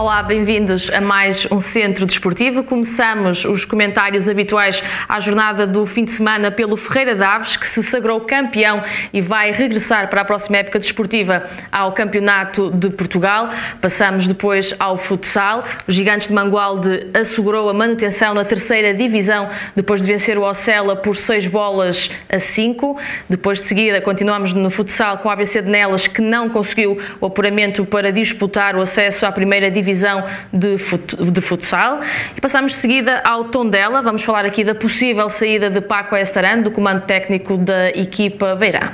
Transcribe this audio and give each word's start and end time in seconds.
Olá, 0.00 0.22
bem-vindos 0.22 0.88
a 0.92 1.00
mais 1.00 1.50
um 1.50 1.60
Centro 1.60 2.06
Desportivo. 2.06 2.62
Começamos 2.62 3.44
os 3.44 3.64
comentários 3.64 4.28
habituais 4.28 4.80
à 5.08 5.18
jornada 5.18 5.66
do 5.66 5.84
fim 5.84 6.04
de 6.04 6.12
semana 6.12 6.52
pelo 6.52 6.76
Ferreira 6.76 7.16
Daves, 7.16 7.56
que 7.56 7.66
se 7.66 7.82
sagrou 7.82 8.20
campeão 8.20 8.80
e 9.12 9.20
vai 9.20 9.50
regressar 9.50 10.08
para 10.08 10.20
a 10.20 10.24
próxima 10.24 10.58
época 10.58 10.78
desportiva 10.78 11.42
ao 11.72 11.90
Campeonato 11.90 12.70
de 12.70 12.90
Portugal. 12.90 13.50
Passamos 13.80 14.28
depois 14.28 14.72
ao 14.78 14.96
futsal. 14.96 15.64
Os 15.84 15.96
Gigantes 15.96 16.28
de 16.28 16.32
Mangualde 16.32 17.08
assegurou 17.12 17.68
a 17.68 17.74
manutenção 17.74 18.34
na 18.34 18.44
terceira 18.44 18.94
divisão 18.94 19.48
depois 19.74 20.02
de 20.02 20.06
vencer 20.06 20.38
o 20.38 20.48
Ocela 20.48 20.94
por 20.94 21.16
6 21.16 21.48
bolas 21.48 22.12
a 22.28 22.38
5. 22.38 22.96
Depois 23.28 23.58
de 23.58 23.64
seguida, 23.64 24.00
continuamos 24.00 24.54
no 24.54 24.70
futsal 24.70 25.18
com 25.18 25.28
a 25.28 25.32
ABC 25.32 25.60
de 25.60 25.68
Nelas, 25.68 26.06
que 26.06 26.22
não 26.22 26.48
conseguiu 26.48 27.02
o 27.20 27.26
apuramento 27.26 27.84
para 27.84 28.12
disputar 28.12 28.76
o 28.76 28.80
acesso 28.80 29.26
à 29.26 29.32
primeira 29.32 29.68
divisão 29.68 29.87
divisão 29.88 30.24
de, 30.52 30.76
fut 30.76 31.16
de 31.16 31.40
futsal. 31.40 32.00
E 32.36 32.40
passamos 32.40 32.72
de 32.72 32.78
seguida 32.78 33.22
ao 33.24 33.44
Tondela. 33.44 34.02
Vamos 34.02 34.22
falar 34.22 34.44
aqui 34.44 34.62
da 34.62 34.74
possível 34.74 35.28
saída 35.30 35.70
de 35.70 35.80
Paco 35.80 36.14
Estaran, 36.14 36.60
do 36.60 36.70
comando 36.70 37.02
técnico 37.02 37.56
da 37.56 37.88
equipa 37.90 38.54
Beirã. 38.54 38.90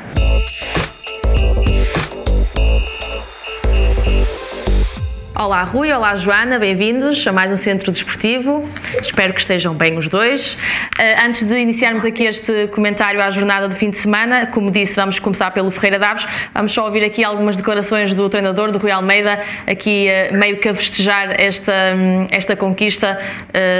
Olá 5.36 5.64
Rui, 5.64 5.92
olá 5.92 6.14
Joana, 6.14 6.60
bem-vindos 6.60 7.26
a 7.26 7.32
mais 7.32 7.50
um 7.50 7.56
Centro 7.56 7.90
Desportivo. 7.90 8.70
Espero 9.02 9.34
que 9.34 9.40
estejam 9.40 9.74
bem 9.74 9.98
os 9.98 10.08
dois. 10.08 10.54
Uh, 10.96 11.26
antes 11.26 11.42
de 11.42 11.58
iniciarmos 11.58 12.04
aqui 12.04 12.24
este 12.24 12.68
comentário 12.68 13.20
à 13.20 13.28
jornada 13.30 13.66
do 13.66 13.74
fim 13.74 13.90
de 13.90 13.98
semana, 13.98 14.46
como 14.46 14.70
disse, 14.70 14.94
vamos 14.94 15.18
começar 15.18 15.50
pelo 15.50 15.72
Ferreira 15.72 15.98
Daves. 15.98 16.24
Vamos 16.54 16.72
só 16.72 16.84
ouvir 16.84 17.02
aqui 17.04 17.24
algumas 17.24 17.56
declarações 17.56 18.14
do 18.14 18.28
treinador, 18.28 18.70
do 18.70 18.78
Rui 18.78 18.92
Almeida, 18.92 19.40
aqui 19.66 20.06
uh, 20.08 20.38
meio 20.38 20.60
que 20.60 20.68
a 20.68 20.74
festejar 20.74 21.34
esta, 21.36 21.72
um, 21.96 22.28
esta 22.30 22.54
conquista 22.54 23.18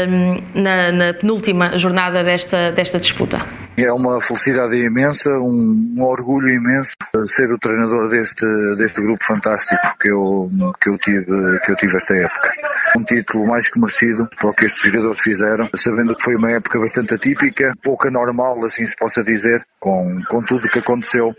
um, 0.09 0.61
na, 0.61 0.91
na 0.91 1.15
penúltima 1.15 1.79
jornada 1.79 2.25
desta, 2.25 2.73
desta 2.73 2.99
disputa. 2.99 3.41
É 3.77 3.93
uma 3.93 4.21
felicidade 4.21 4.77
imensa, 4.77 5.29
um, 5.31 5.97
orgulho 5.99 6.49
imenso 6.49 6.93
ser 7.25 7.53
o 7.53 7.59
treinador 7.59 8.09
deste, 8.09 8.47
deste 8.77 9.01
grupo 9.01 9.25
fantástico 9.25 9.83
que 9.99 10.11
eu, 10.13 10.49
que, 10.81 10.91
eu 10.91 10.99
tive, 10.99 11.27
que 11.61 11.73
eu 11.73 11.77
tive 11.77 11.97
esta 11.97 12.17
época. 12.17 12.53
Um 12.97 13.05
título 13.05 13.47
mais 13.47 13.69
que 13.69 13.79
merecido 13.79 14.29
para 14.39 14.51
o 14.51 14.55
que 14.55 14.67
estes 14.67 14.91
jogadores 14.91 15.21
fizeram, 15.21 15.69
sabendo 15.75 16.15
que 16.15 16.23
foi 16.23 16.35
uma 16.37 16.53
época 16.53 16.79
bastante 16.79 17.15
atípica, 17.15 17.73
pouco 17.83 18.09
anormal, 18.09 18.65
assim 18.65 18.85
se 18.85 18.97
possa 18.97 19.23
dizer, 19.23 19.65
com, 19.81 20.21
com 20.29 20.43
tudo 20.43 20.67
o 20.67 20.71
que 20.71 20.79
aconteceu 20.79 21.35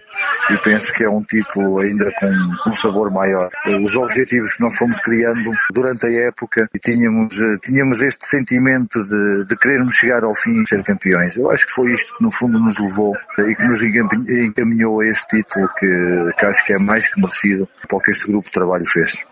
e 0.52 0.58
penso 0.62 0.94
que 0.94 1.04
é 1.04 1.10
um 1.10 1.24
título 1.24 1.80
ainda 1.80 2.12
com 2.20 2.70
um 2.70 2.74
sabor 2.74 3.12
maior. 3.12 3.50
Os 3.84 3.96
objetivos 3.96 4.54
que 4.54 4.62
nós 4.62 4.76
fomos 4.76 5.00
criando 5.00 5.52
durante 5.74 6.06
a 6.06 6.28
época 6.28 6.68
e 6.74 6.80
tínhamos, 6.80 7.36
tínhamos 7.62 8.02
este 8.02 8.28
sentimento 8.28 9.02
de, 9.04 9.46
de 9.46 9.58
querermos 9.58 9.96
chegar 9.96 10.24
ao 10.24 10.36
fim 10.36 10.62
e 10.62 10.68
ser 10.68 10.84
campeões. 10.84 11.38
Eu 11.38 11.50
acho 11.50 11.66
que 11.66 11.74
foi 11.74 11.92
isto 11.92 12.16
que 12.18 12.24
no 12.24 12.32
fundo 12.32 12.60
nos 12.60 12.78
levou 12.78 13.14
e 13.40 13.56
que 13.56 13.64
nos 13.66 13.82
encaminhou 13.84 15.02
a 15.02 15.08
este 15.08 15.38
título 15.38 15.68
que, 15.78 16.32
que 16.38 16.46
acho 16.46 16.64
que 16.64 16.74
é 16.74 16.78
mais 16.78 17.10
que 17.10 17.20
merecido 17.20 17.68
para 17.88 17.98
o 17.98 18.02
que 18.02 18.12
este 18.12 18.28
grupo 18.28 18.46
de 18.46 18.52
trabalho 18.52 18.86
fez 18.86 19.26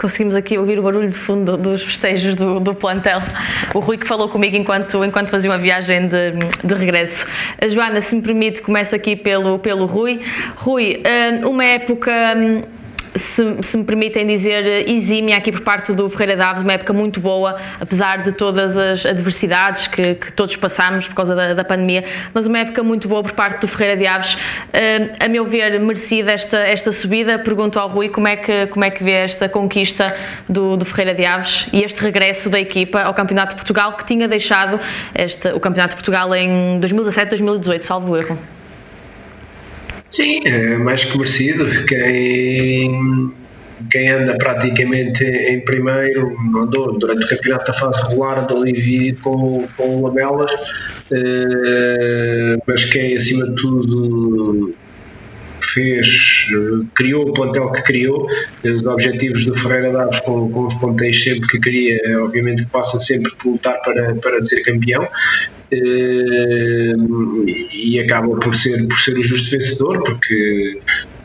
conseguimos 0.00 0.34
aqui 0.34 0.56
ouvir 0.56 0.78
o 0.78 0.82
barulho 0.82 1.08
de 1.08 1.16
fundo 1.16 1.58
dos 1.58 1.82
festejos 1.82 2.34
do, 2.34 2.58
do, 2.58 2.74
plantel. 2.74 3.20
O 3.74 3.80
Rui 3.80 3.98
que 3.98 4.06
falou 4.06 4.28
comigo 4.30 4.56
enquanto, 4.56 5.04
enquanto 5.04 5.28
fazia 5.28 5.50
uma 5.50 5.58
viagem 5.58 6.08
de, 6.08 6.32
de 6.64 6.74
regresso. 6.74 7.26
A 7.60 7.68
Joana, 7.68 8.00
se 8.00 8.16
me 8.16 8.22
permite, 8.22 8.62
começo 8.62 8.94
aqui 8.94 9.14
pelo, 9.14 9.58
pelo 9.58 9.84
Rui. 9.84 10.20
Rui, 10.56 11.02
eh, 11.04 11.44
uma 11.44 11.64
época 11.64 12.10
hum, 12.34 12.62
se, 13.14 13.56
se, 13.62 13.76
me 13.76 13.84
permitem 13.84 14.26
dizer, 14.26 14.88
exímia 14.88 15.36
aqui 15.36 15.50
por 15.50 15.62
parte 15.62 15.92
do 15.92 16.08
Ferreira 16.08 16.36
Daves, 16.36 16.62
uma 16.62 16.72
época 16.72 16.92
muito 16.92 17.20
boa, 17.20 17.56
apesar 17.80 18.22
de 18.22 18.32
todas 18.32 18.78
as 18.78 19.04
adversidades 19.04 19.86
que, 19.86 20.14
que 20.14 20.32
todos 20.32 20.56
passamos 20.56 21.08
por 21.08 21.14
causa 21.14 21.34
da, 21.34 21.54
da, 21.54 21.64
pandemia, 21.64 22.04
mas 22.32 22.46
uma 22.46 22.58
época 22.58 22.82
muito 22.82 23.08
boa 23.08 23.22
por 23.22 23.32
parte 23.32 23.60
do 23.60 23.68
Ferreira 23.68 23.96
de 23.96 24.06
Aves. 24.06 24.34
Uh, 24.34 24.38
a 25.18 25.28
meu 25.28 25.44
ver, 25.44 25.78
merecida 25.80 26.32
esta, 26.32 26.58
esta 26.58 26.92
subida. 26.92 27.38
Pergunto 27.38 27.78
ao 27.78 27.88
Rui 27.88 28.08
como 28.08 28.28
é 28.28 28.36
que, 28.36 28.66
como 28.68 28.84
é 28.84 28.90
que 28.90 29.02
vê 29.02 29.12
esta 29.12 29.48
conquista 29.48 30.14
do, 30.48 30.76
do 30.76 30.84
Ferreira 30.84 31.14
de 31.14 31.24
Aves 31.24 31.68
e 31.72 31.82
este 31.82 32.02
regresso 32.02 32.48
da 32.48 32.60
equipa 32.60 33.02
ao 33.02 33.14
Campeonato 33.14 33.50
de 33.50 33.56
Portugal, 33.56 33.96
que 33.96 34.04
tinha 34.04 34.28
deixado 34.28 34.78
este, 35.14 35.48
o 35.48 35.60
Campeonato 35.60 35.90
de 35.90 35.96
Portugal 35.96 36.34
em 36.34 36.78
2017-2018, 36.80 37.82
salvo 37.82 38.16
erro. 38.16 38.38
Sim, 40.10 40.40
é 40.44 40.76
mais 40.76 41.04
que 41.04 41.16
merecido. 41.16 41.66
Quem, 41.86 43.32
quem 43.90 44.08
anda 44.10 44.36
praticamente 44.36 45.24
em 45.24 45.60
primeiro, 45.60 46.36
andou 46.56 46.98
durante 46.98 47.24
o 47.24 47.28
campeonato 47.28 47.72
da 47.72 47.78
fase 47.78 48.02
regular, 48.08 48.40
andou 48.40 48.64
dividido 48.64 49.20
com, 49.22 49.68
com 49.76 50.02
lamelas, 50.02 50.50
eh, 51.12 52.56
mas 52.66 52.84
quem 52.84 53.16
acima 53.16 53.44
de 53.44 53.54
tudo 53.54 54.74
fez, 55.72 56.46
criou 56.94 57.28
o 57.28 57.32
plantel 57.32 57.70
que 57.72 57.82
criou, 57.82 58.26
os 58.64 58.86
objetivos 58.86 59.44
do 59.44 59.54
Ferreira 59.54 59.92
Daves 59.92 60.20
com, 60.20 60.50
com 60.50 60.66
os 60.66 60.74
pontéis 60.74 61.22
sempre 61.22 61.48
que 61.48 61.60
queria, 61.60 61.98
obviamente 62.22 62.64
que 62.64 62.70
passa 62.70 62.98
sempre 63.00 63.30
por 63.36 63.52
lutar 63.52 63.80
para, 63.82 64.14
para 64.16 64.40
ser 64.42 64.62
campeão 64.62 65.06
eh, 65.72 66.94
e 67.72 68.00
acaba 68.00 68.36
por 68.36 68.54
ser, 68.54 68.86
por 68.88 68.98
ser 68.98 69.16
o 69.16 69.22
justo 69.22 69.50
vencedor, 69.50 70.02
porque 70.02 70.78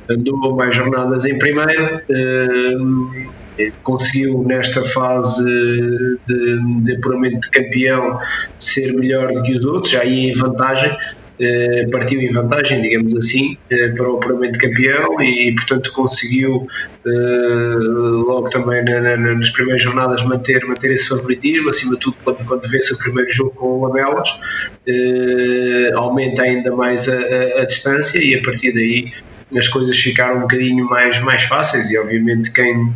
andou 0.10 0.56
mais 0.56 0.76
jornadas 0.76 1.26
em 1.26 1.38
primeiro, 1.38 2.02
eh, 2.10 3.72
conseguiu 3.84 4.44
nesta 4.44 4.84
fase 4.84 5.44
de, 6.28 6.84
de 6.84 6.96
apuramento 6.96 7.40
de 7.42 7.50
campeão 7.52 8.20
ser 8.60 8.94
melhor 8.94 9.32
do 9.32 9.42
que 9.44 9.56
os 9.56 9.66
outros, 9.66 9.94
ia 9.94 10.30
em 10.30 10.34
vantagem, 10.34 10.96
eh, 11.40 11.88
partiu 11.92 12.22
em 12.22 12.30
vantagem, 12.30 12.82
digamos 12.82 13.14
assim, 13.14 13.58
eh, 13.70 13.90
para 13.90 14.10
o 14.10 14.18
apuramento 14.18 14.58
campeão 14.58 15.22
e, 15.22 15.54
portanto, 15.54 15.92
conseguiu 15.92 16.66
eh, 17.06 17.10
logo 17.10 18.50
também 18.50 18.84
nas 18.84 19.50
primeiras 19.50 19.82
jornadas 19.82 20.24
manter, 20.24 20.66
manter 20.66 20.92
esse 20.94 21.10
favoritismo, 21.10 21.70
acima 21.70 21.96
de 21.96 22.00
tudo 22.00 22.16
quando, 22.24 22.46
quando 22.46 22.70
vence 22.70 22.94
o 22.94 22.98
primeiro 22.98 23.30
jogo 23.30 23.52
com 23.52 23.68
o 23.68 23.86
Lamelas, 23.86 24.40
aumenta 25.96 26.44
ainda 26.44 26.74
mais 26.74 27.08
a, 27.10 27.14
a, 27.14 27.62
a 27.62 27.66
distância 27.66 28.18
e 28.18 28.36
a 28.36 28.42
partir 28.42 28.72
daí 28.74 29.12
as 29.58 29.68
coisas 29.68 29.98
ficaram 29.98 30.38
um 30.38 30.42
bocadinho 30.42 30.86
mais, 30.86 31.20
mais 31.20 31.44
fáceis. 31.44 31.90
E 31.90 31.98
obviamente 31.98 32.52
quem 32.52 32.94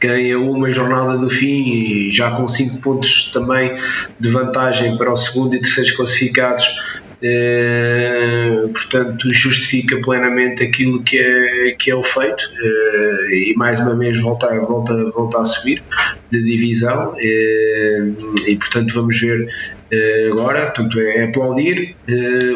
ganha 0.00 0.38
uma 0.38 0.70
jornada 0.70 1.18
do 1.18 1.28
fim 1.28 1.72
e 1.72 2.10
já 2.10 2.30
com 2.30 2.46
5 2.46 2.80
pontos 2.80 3.30
também 3.32 3.74
de 4.18 4.28
vantagem 4.28 4.96
para 4.96 5.12
o 5.12 5.16
segundo 5.16 5.54
e 5.54 5.60
terceiro 5.60 5.96
classificados 5.96 6.66
eh, 7.20 8.68
portanto 8.72 9.28
justifica 9.32 10.00
plenamente 10.00 10.62
aquilo 10.62 11.02
que 11.02 11.18
é, 11.18 11.72
que 11.72 11.90
é 11.90 11.94
o 11.94 12.02
feito 12.02 12.42
uh, 12.42 13.30
e 13.32 13.54
mais 13.56 13.80
uma 13.80 13.96
vez 13.96 14.20
voltar, 14.20 14.56
volta, 14.60 14.94
volta 15.10 15.40
a 15.40 15.44
subir 15.44 15.82
de 16.30 16.40
divisão 16.42 17.14
uh, 17.14 17.16
e 17.18 18.56
portanto 18.56 18.94
vamos 18.94 19.20
ver 19.20 19.48
agora, 20.30 20.66
portanto 20.66 21.00
é 21.00 21.24
aplaudir 21.24 21.96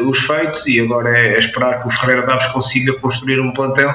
os 0.05 0.19
feitos 0.19 0.67
e 0.67 0.79
agora 0.79 1.17
é, 1.17 1.33
é, 1.33 1.39
esperar 1.39 1.79
que 1.79 1.87
o 1.87 1.89
Ferreira 1.89 2.27
Daves 2.27 2.45
consiga 2.47 2.93
construir 2.93 3.41
um 3.41 3.51
plantel 3.51 3.91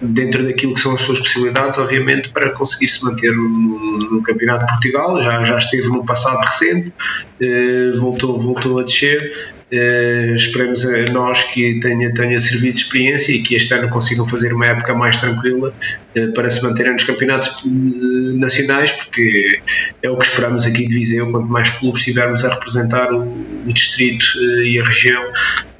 dentro 0.00 0.44
daquilo 0.44 0.74
que 0.74 0.80
são 0.80 0.94
as 0.94 1.00
suas 1.00 1.20
possibilidades, 1.20 1.78
obviamente, 1.78 2.28
para 2.30 2.50
conseguir 2.50 2.88
se 2.88 3.04
manter 3.04 3.32
no, 3.32 4.10
no 4.10 4.22
Campeonato 4.22 4.66
de 4.66 4.72
Portugal. 4.72 5.20
Já, 5.20 5.42
já 5.42 5.58
esteve 5.58 5.88
no 5.88 6.04
passado 6.04 6.38
recente, 6.38 6.92
eh, 7.40 7.92
voltou, 7.96 8.38
voltou 8.38 8.78
a 8.78 8.82
descer. 8.82 9.54
Eh, 9.68 10.32
esperemos 10.36 10.86
a 10.86 11.10
nós 11.12 11.42
que 11.42 11.80
tenha, 11.80 12.14
tenha 12.14 12.38
servido 12.38 12.74
de 12.74 12.78
experiência 12.78 13.32
e 13.32 13.42
que 13.42 13.56
este 13.56 13.74
ano 13.74 13.88
consigam 13.88 14.26
fazer 14.28 14.52
uma 14.52 14.64
época 14.66 14.94
mais 14.94 15.16
tranquila 15.16 15.74
eh, 16.14 16.28
para 16.28 16.48
se 16.48 16.62
manterem 16.62 16.92
nos 16.92 17.02
campeonatos 17.02 17.64
nacionais, 17.64 18.92
porque 18.92 19.60
é 20.02 20.10
o 20.10 20.16
que 20.16 20.26
esperamos 20.26 20.64
aqui 20.66 20.86
de 20.86 20.94
Viseu. 20.94 21.30
Quanto 21.32 21.48
mais 21.48 21.68
clubes 21.70 22.00
estivermos 22.00 22.44
a 22.44 22.50
representar 22.50 23.12
o, 23.12 23.22
o 23.22 23.72
distrito 23.72 24.24
e 24.62 24.78
a 24.78 24.84
região 24.84 25.24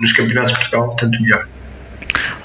nos 0.00 0.12
campeonatos 0.12 0.52
de 0.52 0.58
Portugal, 0.58 0.96
tanto 0.96 1.22
melhor. 1.22 1.46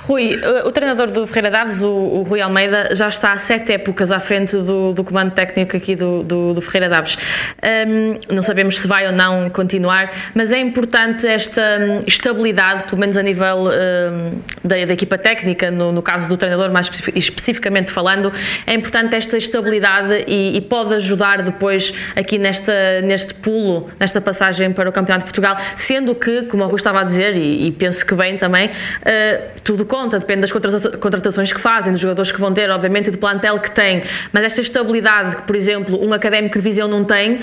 Rui, 0.03 0.39
o 0.65 0.71
treinador 0.71 1.11
do 1.11 1.27
Ferreira 1.27 1.51
Daves, 1.51 1.81
o, 1.81 1.87
o, 1.87 2.23
Rui 2.23 2.41
Almeida, 2.41 2.89
já 2.95 3.07
está 3.07 3.33
há 3.33 3.37
sete 3.37 3.73
épocas 3.73 4.11
à 4.11 4.19
frente 4.19 4.57
do, 4.57 4.93
do 4.93 5.03
comando 5.03 5.31
técnico 5.31 5.77
aqui 5.77 5.95
do, 5.95 6.23
do, 6.23 6.53
do 6.55 6.61
Ferreira 6.61 6.89
Daves. 6.89 7.17
Um, 7.63 8.33
não 8.33 8.41
sabemos 8.41 8.79
se 8.79 8.87
vai 8.87 9.05
ou 9.05 9.13
não 9.13 9.49
continuar, 9.49 10.11
mas 10.33 10.51
é 10.51 10.59
importante 10.59 11.27
esta 11.27 11.61
hum, 11.79 11.99
estabilidade, 12.07 12.85
pelo 12.85 12.99
menos 12.99 13.15
a 13.15 13.21
nível 13.21 13.67
um, 13.67 14.41
da, 14.63 14.85
da, 14.85 14.93
equipa 14.93 15.19
técnica, 15.19 15.69
no, 15.69 15.91
no, 15.91 16.01
caso 16.01 16.27
do 16.27 16.35
treinador, 16.35 16.71
mais 16.71 16.89
especificamente 17.13 17.91
falando, 17.91 18.33
é 18.65 18.73
importante 18.73 19.15
esta 19.15 19.37
estabilidade 19.37 20.25
e, 20.27 20.57
e, 20.57 20.61
pode 20.61 20.95
ajudar 20.95 21.43
depois 21.43 21.93
aqui 22.15 22.39
nesta, 22.39 23.01
neste 23.01 23.35
pulo, 23.35 23.89
nesta 23.99 24.19
passagem 24.19 24.73
para 24.73 24.89
o 24.89 24.91
Campeonato 24.91 25.25
de 25.25 25.31
Portugal, 25.31 25.57
sendo 25.75 26.15
que, 26.15 26.43
como 26.43 26.63
o 26.63 26.67
Rui 26.67 26.77
estava 26.77 27.01
a 27.01 27.03
dizer, 27.03 27.35
e, 27.35 27.67
e 27.67 27.71
penso 27.71 28.03
que 28.05 28.15
bem 28.15 28.35
também, 28.37 28.67
uh, 28.67 29.59
tudo 29.63 29.90
conta, 29.91 30.17
depende 30.17 30.39
das 30.39 30.51
contratações 30.53 31.51
que 31.51 31.59
fazem, 31.59 31.91
dos 31.91 31.99
jogadores 31.99 32.31
que 32.31 32.39
vão 32.39 32.53
ter, 32.53 32.69
obviamente, 32.69 33.09
e 33.09 33.11
do 33.11 33.17
plantel 33.17 33.59
que 33.59 33.69
têm. 33.69 34.01
Mas 34.31 34.45
esta 34.45 34.61
estabilidade 34.61 35.35
que, 35.35 35.41
por 35.41 35.53
exemplo, 35.53 36.01
um 36.01 36.13
académico 36.13 36.53
de 36.53 36.63
divisão 36.63 36.87
não 36.87 37.03
tem, 37.03 37.41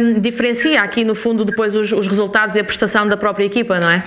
um, 0.00 0.20
diferencia 0.20 0.80
aqui, 0.80 1.02
no 1.02 1.16
fundo, 1.16 1.44
depois 1.44 1.74
os, 1.74 1.90
os 1.90 2.06
resultados 2.06 2.54
e 2.54 2.60
a 2.60 2.64
prestação 2.64 3.08
da 3.08 3.16
própria 3.16 3.44
equipa, 3.46 3.80
não 3.80 3.90
é? 3.90 4.04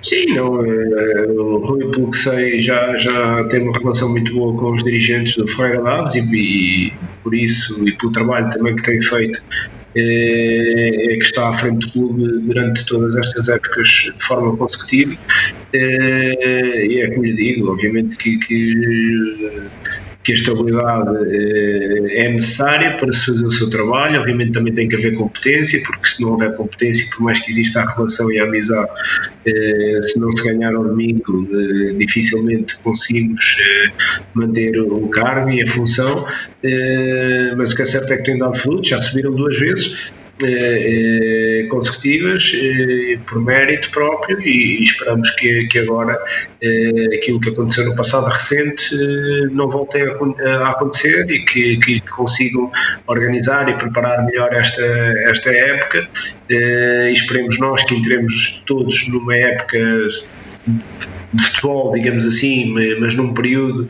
Sim, 0.00 0.26
não, 0.36 0.60
o 0.60 1.58
Rui, 1.58 1.90
pelo 1.90 2.08
que 2.08 2.16
sei, 2.16 2.60
já, 2.60 2.96
já 2.96 3.42
tem 3.50 3.62
uma 3.62 3.76
relação 3.76 4.08
muito 4.08 4.32
boa 4.32 4.56
com 4.56 4.70
os 4.70 4.84
dirigentes 4.84 5.36
do 5.36 5.44
Ferreira 5.48 5.82
Daves 5.82 6.14
e, 6.14 6.20
e, 6.20 6.92
por 7.24 7.34
isso 7.34 7.82
e 7.84 7.90
pelo 7.96 8.12
trabalho 8.12 8.48
também 8.50 8.76
que 8.76 8.82
tem 8.84 9.02
feito 9.02 9.42
é, 9.94 11.16
que 11.18 11.24
está 11.24 11.48
à 11.48 11.52
frente 11.52 11.86
do 11.86 11.92
clube 11.92 12.40
durante 12.46 12.84
todas 12.86 13.16
estas 13.16 13.48
épocas 13.48 13.88
de 13.88 14.24
forma 14.24 14.56
consecutiva. 14.56 15.16
É, 15.72 16.86
e 16.86 17.00
é 17.00 17.10
como 17.10 17.24
lhe 17.24 17.34
digo, 17.34 17.70
obviamente 17.70 18.16
que, 18.16 18.38
que 18.38 19.68
que 20.24 20.32
a 20.32 20.34
estabilidade 20.34 21.08
é 22.10 22.28
necessária 22.28 22.96
para 22.98 23.10
se 23.12 23.26
fazer 23.26 23.46
o 23.46 23.52
seu 23.52 23.70
trabalho. 23.70 24.20
Obviamente 24.20 24.52
também 24.52 24.74
tem 24.74 24.88
que 24.88 24.96
haver 24.96 25.14
competência, 25.14 25.80
porque 25.86 26.08
se 26.08 26.22
não 26.22 26.32
houver 26.32 26.54
competência, 26.54 27.06
por 27.14 27.22
mais 27.22 27.38
que 27.38 27.50
exista 27.50 27.80
a 27.80 27.94
relação 27.94 28.30
e 28.30 28.38
a 28.38 28.44
amizade, 28.44 28.90
eh, 29.46 30.00
se 30.02 30.18
não 30.18 30.30
se 30.32 30.52
ganhar 30.52 30.74
ao 30.74 30.84
domingo, 30.84 31.48
eh, 31.52 31.94
dificilmente 31.94 32.78
conseguimos 32.80 33.56
manter 34.34 34.78
o 34.80 35.08
cargo 35.08 35.50
e 35.50 35.62
a 35.62 35.66
função. 35.66 36.26
Mas 37.56 37.72
o 37.72 37.76
que 37.76 37.82
é 37.82 37.84
certo 37.86 38.12
é 38.12 38.16
que 38.16 38.24
tem 38.24 38.38
dado 38.38 38.56
frutos, 38.56 38.88
já 38.88 39.00
subiram 39.00 39.34
duas 39.34 39.58
vezes 39.58 40.10
eh, 40.42 41.62
eh, 41.64 41.66
consecutivas 41.68 42.52
eh, 42.54 43.18
por 43.26 43.40
mérito 43.40 43.90
próprio 43.90 44.40
e, 44.40 44.82
esperamos 44.82 45.30
que, 45.32 45.66
que 45.66 45.78
agora 45.80 46.18
aquilo 47.14 47.40
que 47.40 47.50
aconteceu 47.50 47.84
no 47.86 47.96
passado 47.96 48.28
recente 48.28 48.94
não 49.52 49.68
volte 49.68 49.98
a, 49.98 50.58
a, 50.58 50.70
acontecer 50.70 51.30
e 51.30 51.44
que, 51.44 51.76
que, 51.78 52.00
consigam 52.02 52.70
organizar 53.06 53.68
e 53.68 53.74
preparar 53.74 54.24
melhor 54.24 54.52
esta, 54.54 54.84
esta 55.30 55.50
época. 55.50 56.08
E 56.50 57.12
esperemos 57.12 57.58
nós 57.58 57.84
que 57.84 57.94
entremos 57.94 58.62
todos 58.66 59.08
numa 59.08 59.36
época 59.36 59.78
de 61.32 61.42
futebol, 61.42 61.92
digamos 61.92 62.26
assim, 62.26 62.72
mas 63.00 63.14
num 63.14 63.34
período 63.34 63.86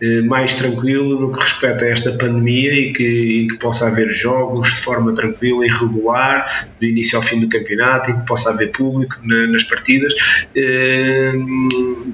eh, 0.00 0.22
mais 0.22 0.54
tranquilo 0.54 1.20
no 1.20 1.32
que 1.32 1.42
respeita 1.42 1.84
a 1.84 1.88
esta 1.88 2.12
pandemia 2.12 2.72
e 2.72 2.92
que, 2.92 3.48
que 3.50 3.56
possa 3.58 3.88
haver 3.88 4.08
jogos 4.08 4.68
de 4.68 4.80
forma 4.80 5.14
tranquila 5.14 5.66
e 5.66 5.68
regular, 5.68 6.68
do 6.80 6.86
início 6.86 7.18
ao 7.18 7.22
fim 7.22 7.40
do 7.40 7.48
campeonato, 7.48 8.10
e 8.10 8.14
que 8.14 8.26
possa 8.26 8.50
haver 8.50 8.70
público 8.72 9.16
nas 9.22 9.64
partidas, 9.64 10.14
eh, 10.54 11.32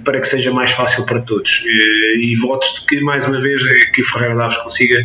para 0.02 0.20
que 0.20 0.26
seja 0.26 0.50
mais 0.50 0.72
fácil 0.72 1.06
para 1.06 1.20
todos. 1.20 1.62
Eh, 1.66 2.16
e 2.18 2.34
votos 2.36 2.80
de 2.80 2.86
que, 2.86 3.00
mais 3.00 3.24
uma 3.26 3.40
vez, 3.40 3.62
que 3.92 4.00
o 4.00 4.04
Ferreira 4.04 4.34
Daves 4.34 4.56
consiga 4.58 5.04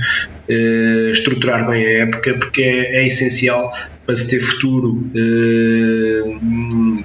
estruturar 1.12 1.69
bem 1.69 1.86
a 1.86 1.89
época, 2.06 2.33
porque 2.33 2.63
é, 2.63 3.04
é 3.04 3.06
essencial 3.06 3.72
para 4.10 4.16
se 4.16 4.28
ter 4.28 4.40
futuro, 4.40 5.08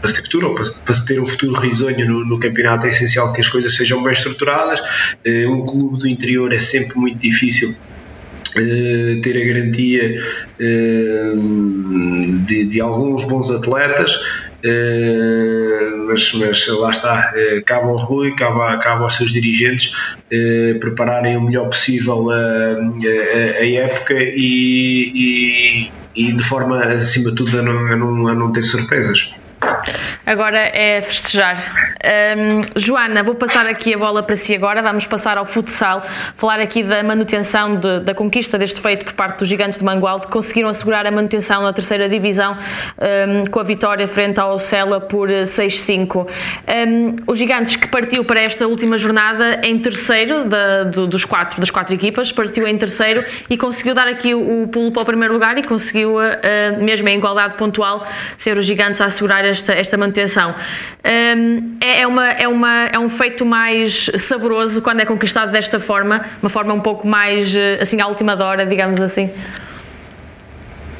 para 0.00 0.08
se 0.08 0.14
ter 0.14 0.22
futuro 0.22 0.48
ou 0.48 0.54
para, 0.54 0.94
se 0.94 1.04
ter 1.04 1.20
um 1.20 1.26
futuro 1.26 1.60
risonho 1.60 2.08
no, 2.08 2.24
no, 2.24 2.38
campeonato, 2.38 2.86
é 2.86 2.88
essencial 2.88 3.30
que 3.30 3.42
as 3.42 3.48
coisas 3.50 3.74
sejam 3.76 4.02
bem 4.02 4.14
estruturadas. 4.14 4.80
Um 5.26 5.66
clube 5.66 5.98
do 5.98 6.08
interior 6.08 6.50
é 6.50 6.58
sempre 6.58 6.96
muito 6.96 7.18
difícil 7.18 7.74
Uh, 8.56 9.20
ter 9.20 9.36
a 9.36 9.44
garantia 9.44 10.16
de, 12.46 12.64
de, 12.66 12.80
alguns 12.80 13.24
bons 13.24 13.50
atletas, 13.50 14.14
mas, 16.06 16.32
mas, 16.34 16.68
lá 16.68 16.90
está, 16.90 17.34
cabe 17.66 17.88
ao 17.88 17.96
Rui, 17.96 18.32
cabe, 18.36 18.80
cabe 18.80 19.02
aos 19.02 19.16
seus 19.16 19.32
dirigentes 19.32 19.96
prepararem 20.78 21.36
o 21.36 21.42
melhor 21.42 21.66
possível 21.66 22.30
a, 22.30 22.36
a, 22.36 23.60
a 23.60 23.66
época 23.66 24.14
e, 24.14 25.10
e, 25.16 25.90
e, 26.14 26.32
de 26.32 26.44
forma, 26.44 26.84
acima 26.84 27.30
de 27.30 27.36
tudo, 27.36 27.58
a 27.58 27.62
não, 27.62 27.86
a 27.86 27.96
não, 27.96 28.28
a 28.28 28.34
não 28.34 28.52
ter 28.52 28.62
surpresas. 28.62 29.34
Agora 30.26 30.58
é 30.58 31.00
festejar. 31.02 31.56
Um, 32.04 32.62
Joana, 32.80 33.22
vou 33.22 33.34
passar 33.34 33.66
aqui 33.66 33.94
a 33.94 33.98
bola 33.98 34.22
para 34.22 34.36
si 34.36 34.54
agora. 34.54 34.82
Vamos 34.82 35.06
passar 35.06 35.38
ao 35.38 35.44
futsal, 35.44 36.02
falar 36.36 36.60
aqui 36.60 36.82
da 36.82 37.02
manutenção 37.02 37.76
de, 37.76 38.00
da 38.00 38.14
conquista 38.14 38.58
deste 38.58 38.80
feito 38.80 39.04
por 39.04 39.14
parte 39.14 39.38
dos 39.40 39.48
Gigantes 39.48 39.78
de 39.78 39.84
Mangualde, 39.84 40.26
que 40.26 40.32
conseguiram 40.32 40.68
assegurar 40.68 41.06
a 41.06 41.10
manutenção 41.10 41.62
na 41.62 41.72
terceira 41.72 42.08
divisão 42.08 42.56
um, 42.98 43.46
com 43.46 43.60
a 43.60 43.62
vitória 43.62 44.08
frente 44.08 44.40
ao 44.40 44.58
Cela 44.58 45.00
por 45.00 45.28
6-5. 45.28 46.26
Um, 46.88 47.16
os 47.26 47.38
Gigantes 47.38 47.76
que 47.76 47.86
partiu 47.88 48.24
para 48.24 48.40
esta 48.40 48.66
última 48.66 48.98
jornada 48.98 49.60
em 49.62 49.78
terceiro 49.78 50.44
da, 50.44 50.84
do, 50.84 51.06
dos 51.06 51.24
quatro, 51.24 51.60
das 51.60 51.70
quatro 51.70 51.94
equipas, 51.94 52.32
partiu 52.32 52.66
em 52.66 52.76
terceiro 52.76 53.24
e 53.48 53.56
conseguiu 53.56 53.94
dar 53.94 54.06
aqui 54.06 54.34
o, 54.34 54.62
o 54.62 54.68
pulo 54.68 54.90
para 54.90 55.02
o 55.02 55.06
primeiro 55.06 55.34
lugar 55.34 55.56
e 55.58 55.62
conseguiu, 55.62 56.16
uh, 56.16 56.82
mesmo 56.82 57.08
em 57.08 57.18
igualdade 57.18 57.54
pontual, 57.56 58.06
ser 58.36 58.56
os 58.56 58.64
Gigantes 58.64 59.00
a 59.00 59.06
assegurar 59.06 59.44
esta, 59.44 59.72
esta 59.72 59.83
manutenção 59.96 60.14
manutenção. 60.14 60.54
Um, 61.04 61.76
é, 61.80 62.00
é, 62.00 62.06
uma, 62.06 62.28
é, 62.28 62.48
uma, 62.48 62.84
é 62.86 62.98
um 62.98 63.08
feito 63.08 63.44
mais 63.44 64.10
saboroso 64.16 64.80
quando 64.80 65.00
é 65.00 65.06
conquistado 65.06 65.52
desta 65.52 65.78
forma, 65.78 66.24
uma 66.42 66.50
forma 66.50 66.72
um 66.72 66.80
pouco 66.80 67.06
mais, 67.06 67.54
eh, 67.54 67.78
assim, 67.80 68.00
à 68.00 68.06
última 68.06 68.34
hora, 68.42 68.64
digamos 68.64 69.00
assim. 69.00 69.30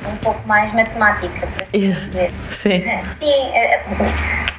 Um 0.06 0.16
pouco 0.16 0.46
mais 0.46 0.72
matemática, 0.75 1.46
para 1.46 1.64
assim 1.64 1.92
dizer. 1.92 2.31
Sim. 2.50 2.84
Sim, 3.20 3.50
eh, 3.54 3.82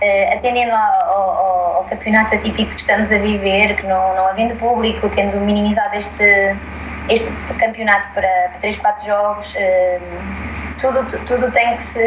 eh, 0.02 0.34
atendendo 0.34 0.72
ao, 0.72 1.10
ao, 1.10 1.76
ao, 1.78 1.84
campeonato 1.86 2.34
atípico 2.34 2.72
que 2.72 2.82
estamos 2.82 3.12
a 3.12 3.18
viver, 3.18 3.76
que 3.76 3.86
não, 3.86 4.16
não 4.16 4.28
havendo 4.28 4.56
público, 4.56 5.08
tendo 5.10 5.40
minimizado 5.40 5.96
este, 5.96 6.56
este 7.10 7.28
campeonato 7.60 8.10
para, 8.14 8.28
para 8.50 8.60
3, 8.60 8.78
4 8.78 9.06
jogos 9.06 9.56
tudo, 10.80 11.04
tudo 11.26 11.52
tem, 11.52 11.76
que 11.76 11.82
se, 11.82 12.00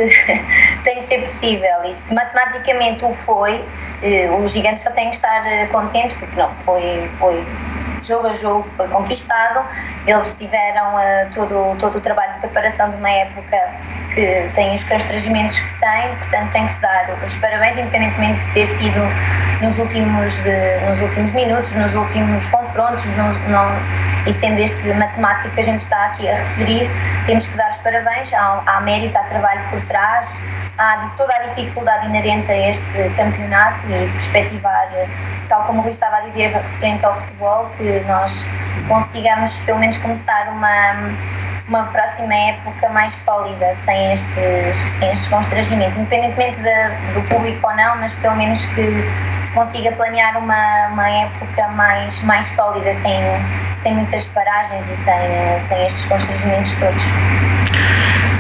tem 0.85 0.97
que 0.97 1.05
ser 1.05 1.21
possível. 1.21 1.85
E 1.85 1.93
se 1.95 2.15
matematicamente 2.15 3.05
o 3.05 3.13
foi, 3.13 3.65
eh, 4.03 4.31
os 4.31 4.53
gigantes 4.53 4.83
só 4.83 4.91
têm 4.91 5.11
que 5.11 5.17
estar 5.17 5.47
eh, 5.47 5.67
contentes 5.67 6.17
porque 6.17 6.39
não, 6.41 6.53
foi, 6.65 7.09
foi 7.19 7.45
jogo 8.03 8.29
a 8.29 8.33
jogo, 8.33 8.69
foi 8.77 8.89
conquistado, 8.89 9.65
eles 10.07 10.35
tiveram 10.39 10.95
uh, 10.95 11.31
todo, 11.35 11.77
todo 11.79 11.99
o 11.99 12.01
trabalho 12.01 12.35
de 12.35 12.41
preparação 12.41 12.91
de 12.91 12.97
uma 12.97 13.11
época 13.11 13.57
que 14.19 14.51
tem 14.53 14.75
os 14.75 14.83
constrangimentos 14.83 15.61
que 15.61 15.79
tem, 15.79 16.09
portanto 16.17 16.51
tem 16.51 16.67
que 16.67 16.73
se 16.73 16.81
dar 16.81 17.09
os 17.25 17.35
parabéns, 17.37 17.79
independentemente 17.79 18.45
de 18.47 18.53
ter 18.53 18.67
sido 18.67 19.01
nos 19.63 19.79
últimos, 19.79 20.37
de, 20.43 20.81
nos 20.89 21.01
últimos 21.01 21.31
minutos, 21.33 21.73
nos 21.75 21.95
últimos 21.95 22.45
confrontos, 22.47 23.05
não, 23.49 23.71
e 24.27 24.33
sendo 24.33 24.59
este 24.59 24.93
matemático 24.95 25.51
que 25.51 25.61
a 25.61 25.65
gente 25.65 25.79
está 25.79 26.07
aqui 26.07 26.29
a 26.29 26.35
referir, 26.35 26.91
temos 27.27 27.47
que 27.47 27.57
dar 27.57 27.69
os 27.69 27.77
parabéns, 27.79 28.33
há, 28.33 28.61
há 28.67 28.81
mérito, 28.81 29.17
há 29.17 29.23
trabalho 29.23 29.63
por 29.71 29.81
trás, 29.83 30.43
há 30.79 31.11
toda 31.17 31.33
a 31.35 31.39
dificuldade 31.55 32.07
inerente 32.07 32.51
a 32.51 32.71
este 32.71 33.11
campeonato 33.17 33.85
e 33.89 34.09
perspectivar, 34.15 34.89
tal 35.49 35.63
como 35.63 35.79
o 35.79 35.83
Rui 35.83 35.93
estava 35.93 36.17
a 36.17 36.21
dizer, 36.23 36.51
referente 36.53 37.07
ao 37.07 37.15
futebol, 37.21 37.71
que 37.79 38.03
nós 38.09 38.45
consigamos 38.89 39.57
pelo 39.61 39.79
menos 39.79 39.97
começar 39.99 40.49
uma 40.49 41.13
uma 41.69 41.85
próxima 41.85 42.35
época 42.35 42.89
mais 42.89 43.13
sólida, 43.13 43.73
sem 43.75 44.13
estes, 44.13 44.77
sem 44.99 45.13
estes 45.13 45.29
constrangimentos, 45.29 45.97
independentemente 45.97 46.59
de, 46.61 47.13
do 47.13 47.23
público 47.29 47.67
ou 47.67 47.77
não, 47.77 47.97
mas 47.99 48.13
pelo 48.15 48.37
menos 48.37 48.65
que 48.67 49.05
se 49.41 49.53
consiga 49.53 49.93
planear 49.93 50.37
uma, 50.39 50.89
uma 50.89 51.09
época 51.09 51.69
mais, 51.69 52.21
mais 52.23 52.47
sólida, 52.47 52.93
sem, 52.95 53.23
sem 53.79 53.95
muitas 53.95 54.27
paragens 54.27 54.89
e 54.89 54.95
sem, 54.95 55.61
sem 55.61 55.87
estes 55.87 56.07
constrangimentos 56.07 56.75
todos. 56.75 57.58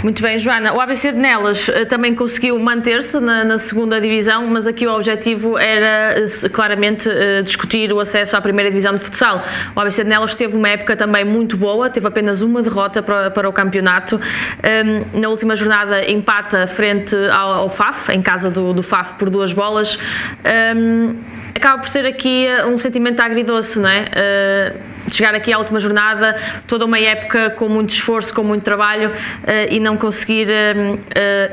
Muito 0.02 0.22
bem, 0.22 0.38
Joana. 0.38 0.72
O 0.74 0.80
ABC 0.80 1.10
de 1.10 1.18
Nelas 1.18 1.68
eh, 1.68 1.84
também 1.84 2.14
conseguiu 2.14 2.56
manter-se 2.60 3.18
na, 3.18 3.42
na, 3.42 3.58
segunda 3.58 4.00
divisão, 4.00 4.46
mas 4.46 4.68
aqui 4.68 4.86
o 4.86 4.94
objetivo 4.94 5.58
era 5.58 6.20
eh, 6.20 6.48
claramente 6.52 7.10
eh, 7.10 7.42
discutir 7.42 7.92
o 7.92 7.98
acesso 7.98 8.36
à 8.36 8.40
primeira 8.40 8.70
divisão 8.70 8.94
de 8.94 9.00
futsal. 9.00 9.42
O 9.74 9.80
ABC 9.80 10.04
de 10.04 10.10
Nelas 10.10 10.36
teve 10.36 10.56
uma 10.56 10.68
época 10.68 10.94
também 10.94 11.24
muito 11.24 11.56
boa, 11.56 11.90
teve 11.90 12.06
apenas 12.06 12.42
uma 12.42 12.62
derrota 12.62 13.02
para, 13.02 13.30
para 13.32 13.48
o 13.48 13.52
campeonato. 13.52 14.20
Um, 14.22 15.20
na 15.20 15.28
última 15.28 15.56
jornada 15.56 16.08
empata 16.08 16.68
frente 16.68 17.16
ao, 17.32 17.54
ao 17.54 17.68
FAF, 17.68 18.12
em 18.12 18.22
casa 18.22 18.50
do, 18.50 18.72
do, 18.72 18.84
FAF 18.84 19.14
por 19.14 19.28
duas 19.28 19.52
bolas. 19.52 19.98
Um, 20.76 21.16
acaba 21.54 21.78
por 21.78 21.88
ser 21.88 22.06
aqui 22.06 22.46
um 22.68 22.78
sentimento 22.78 23.20
agridoce, 23.20 23.80
não 23.80 23.88
é? 23.88 24.04
Chegar 25.10 25.34
aqui 25.34 25.52
à 25.52 25.58
última 25.58 25.80
jornada, 25.80 26.36
toda 26.66 26.84
uma 26.84 26.98
época 26.98 27.50
com 27.50 27.68
muito 27.68 27.90
esforço, 27.90 28.34
com 28.34 28.42
muito 28.42 28.62
trabalho 28.62 29.10
uh, 29.10 29.14
e 29.70 29.80
não 29.80 29.96
conseguir 29.96 30.48
uh, 30.48 30.94
uh, 30.94 30.98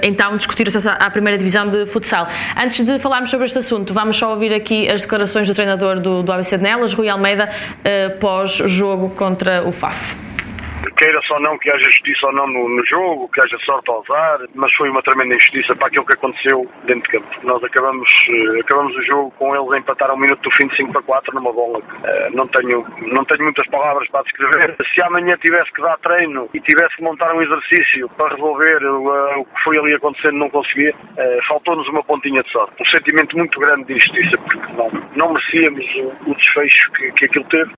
então 0.04 0.36
discutir 0.38 0.66
o 0.66 0.70
acesso 0.70 0.90
à 0.90 1.10
primeira 1.10 1.38
divisão 1.38 1.68
de 1.68 1.86
futsal. 1.86 2.28
Antes 2.58 2.86
de 2.86 3.00
falarmos 3.00 3.30
sobre 3.30 3.46
este 3.46 3.58
assunto, 3.58 3.94
vamos 3.94 4.18
só 4.18 4.32
ouvir 4.32 4.54
aqui 4.54 4.90
as 4.90 5.02
declarações 5.02 5.48
do 5.48 5.54
treinador 5.54 6.00
do, 6.00 6.24
do 6.24 6.32
ABC 6.32 6.58
de 6.58 6.64
Nelas, 6.64 6.94
Rui 6.94 7.10
Almeida, 7.10 7.50
pós-jogo 8.20 9.10
contra 9.12 9.64
o 9.66 9.72
FAF 9.72 10.16
queira 10.92 11.20
só 11.24 11.40
não 11.40 11.58
que 11.58 11.70
haja 11.70 11.84
justiça 11.86 12.28
ou 12.28 12.34
não 12.34 12.48
no, 12.48 12.70
no, 12.70 12.86
jogo, 12.86 13.30
que 13.30 13.42
haja 13.42 13.58
sorte 13.60 13.90
ao 13.90 14.02
azar, 14.02 14.48
mas 14.54 14.74
foi 14.74 14.90
uma 14.90 15.02
tremenda 15.02 15.36
injustiça 15.36 15.76
para 15.76 15.88
aquilo 15.88 16.06
que 16.06 16.14
aconteceu 16.14 16.70
dentro 16.86 17.04
de 17.04 17.20
campo. 17.20 17.28
Nós 17.44 17.64
acabamos, 17.64 18.08
uh, 18.30 18.60
acabamos 18.60 18.96
o 18.96 19.04
jogo 19.04 19.32
com 19.32 19.56
eles 19.56 19.72
a 19.72 19.78
empatar 19.78 20.10
ao 20.10 20.18
minuto 20.18 20.42
do 20.42 20.52
fim 20.60 20.68
de 20.68 20.78
5 20.78 20.92
para 20.92 21.02
4 21.02 21.36
numa 21.36 21.52
bola 21.52 21.80
uh, 21.80 22.36
não, 22.36 22.48
tenho, 22.48 22.86
não 23.08 23.26
tenho 23.26 23.44
muitas 23.44 23.68
palavras 23.68 24.08
para 24.10 24.24
descrever. 24.24 24.76
Se 24.94 25.02
amanhã 25.02 25.38
tivesse 25.38 25.72
que 25.74 25.82
dar 25.82 25.98
treino 26.00 26.50
e 26.54 26.60
tivesse 26.62 26.96
que 26.98 27.04
montar 27.04 27.34
um 27.34 27.42
exercício 27.42 28.10
para 28.10 28.36
resolver 28.36 28.84
uh, 28.86 29.40
o 29.40 29.46
que 29.46 29.64
foi 29.64 29.78
ali 29.78 29.94
acontecendo 29.96 30.38
não 30.38 30.50
conseguia, 30.50 30.94
faltou-nos 31.48 31.88
uma 31.90 32.04
pontinha 32.04 32.42
de 32.42 32.52
sorte. 32.52 32.74
Um 32.82 32.86
sentimento 32.86 33.38
muito 33.38 33.60
grande 33.60 33.86
de 33.86 33.94
injustiça, 33.94 34.38
porque 34.38 34.74
não, 34.74 34.90
não 35.16 35.34
merecíamos 35.34 35.86
o, 35.96 36.32
o 36.32 36.36
desfecho 36.36 36.92
que, 36.92 37.12
que 37.14 37.26
aquilo 37.26 37.46
teve. 37.46 37.72